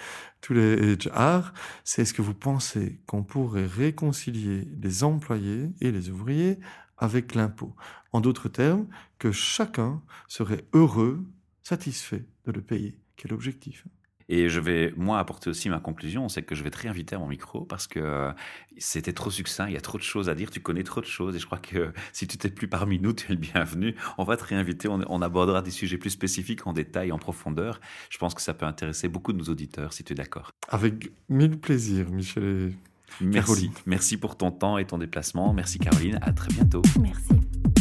tous 0.42 0.54
les 0.54 0.94
HR, 0.98 1.54
c'est 1.86 2.02
est-ce 2.02 2.14
que 2.14 2.22
vous 2.22 2.34
pensez 2.34 3.02
qu'on 3.08 3.24
pourrait 3.24 3.66
réconcilier 3.66 4.68
les 4.82 5.04
employés 5.06 5.70
et 5.80 5.92
les 5.92 6.10
ouvriers 6.10 6.60
avec 6.98 7.34
l'impôt? 7.36 7.76
En 8.12 8.20
d'autres 8.20 8.50
termes, 8.50 8.88
que 9.20 9.32
chacun 9.32 10.02
serait 10.28 10.66
heureux, 10.74 11.26
satisfait 11.64 12.26
de 12.46 12.52
le 12.52 12.62
payer. 12.62 13.00
Quel 13.16 13.32
objectif 13.34 13.86
Et 14.30 14.50
je 14.50 14.60
vais, 14.60 14.94
moi, 14.98 15.20
apporter 15.20 15.50
aussi 15.50 15.70
ma 15.70 15.80
conclusion, 15.80 16.30
c'est 16.30 16.42
que 16.44 16.56
je 16.56 16.64
vais 16.64 16.70
te 16.72 16.78
réinviter 16.80 17.16
à 17.16 17.20
mon 17.20 17.28
micro 17.28 17.62
parce 17.66 17.88
que 17.88 18.00
euh, 18.00 18.32
c'était 18.78 19.14
trop 19.14 19.30
succinct, 19.32 19.68
il 19.68 19.74
y 19.74 19.78
a 19.78 19.82
trop 19.82 19.98
de 19.98 20.04
choses 20.04 20.30
à 20.30 20.36
dire, 20.36 20.50
tu 20.52 20.60
connais 20.62 20.84
trop 20.84 21.02
de 21.02 21.06
choses 21.06 21.36
et 21.36 21.40
je 21.40 21.46
crois 21.46 21.58
que 21.58 21.92
si 22.14 22.28
tu 22.28 22.38
t'es 22.38 22.50
plus 22.50 22.68
parmi 22.68 23.00
nous, 23.00 23.14
tu 23.14 23.26
es 23.32 23.36
le 23.36 23.42
bienvenu. 23.42 23.96
On 24.18 24.24
va 24.24 24.38
te 24.38 24.44
réinviter, 24.44 24.88
on, 24.88 25.02
on 25.10 25.22
abordera 25.22 25.62
des 25.62 25.72
sujets 25.72 25.98
plus 25.98 26.10
spécifiques 26.12 26.66
en 26.68 26.74
détail, 26.74 27.12
en 27.12 27.18
profondeur. 27.18 27.80
Je 28.10 28.18
pense 28.18 28.34
que 28.34 28.42
ça 28.42 28.54
peut 28.54 28.66
intéresser 28.66 29.08
beaucoup 29.10 29.34
de 29.34 29.38
nos 29.38 29.46
auditeurs 29.46 29.94
si 29.94 30.04
tu 30.04 30.14
es 30.14 30.16
d'accord. 30.16 30.52
Avec 30.70 31.12
mille 31.30 31.58
plaisirs, 31.60 32.10
Michel. 32.12 32.44
et- 32.72 32.76
Merci. 33.20 33.46
Caroline. 33.52 33.72
Merci 33.88 34.16
pour 34.18 34.38
ton 34.38 34.52
temps 34.52 34.78
et 34.78 34.86
ton 34.86 34.98
déplacement. 34.98 35.52
Merci 35.54 35.80
Caroline, 35.80 36.18
à 36.22 36.32
très 36.32 36.48
bientôt. 36.54 36.82
Merci. 37.02 37.34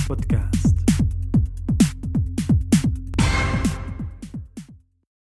Podcast. 0.09 0.77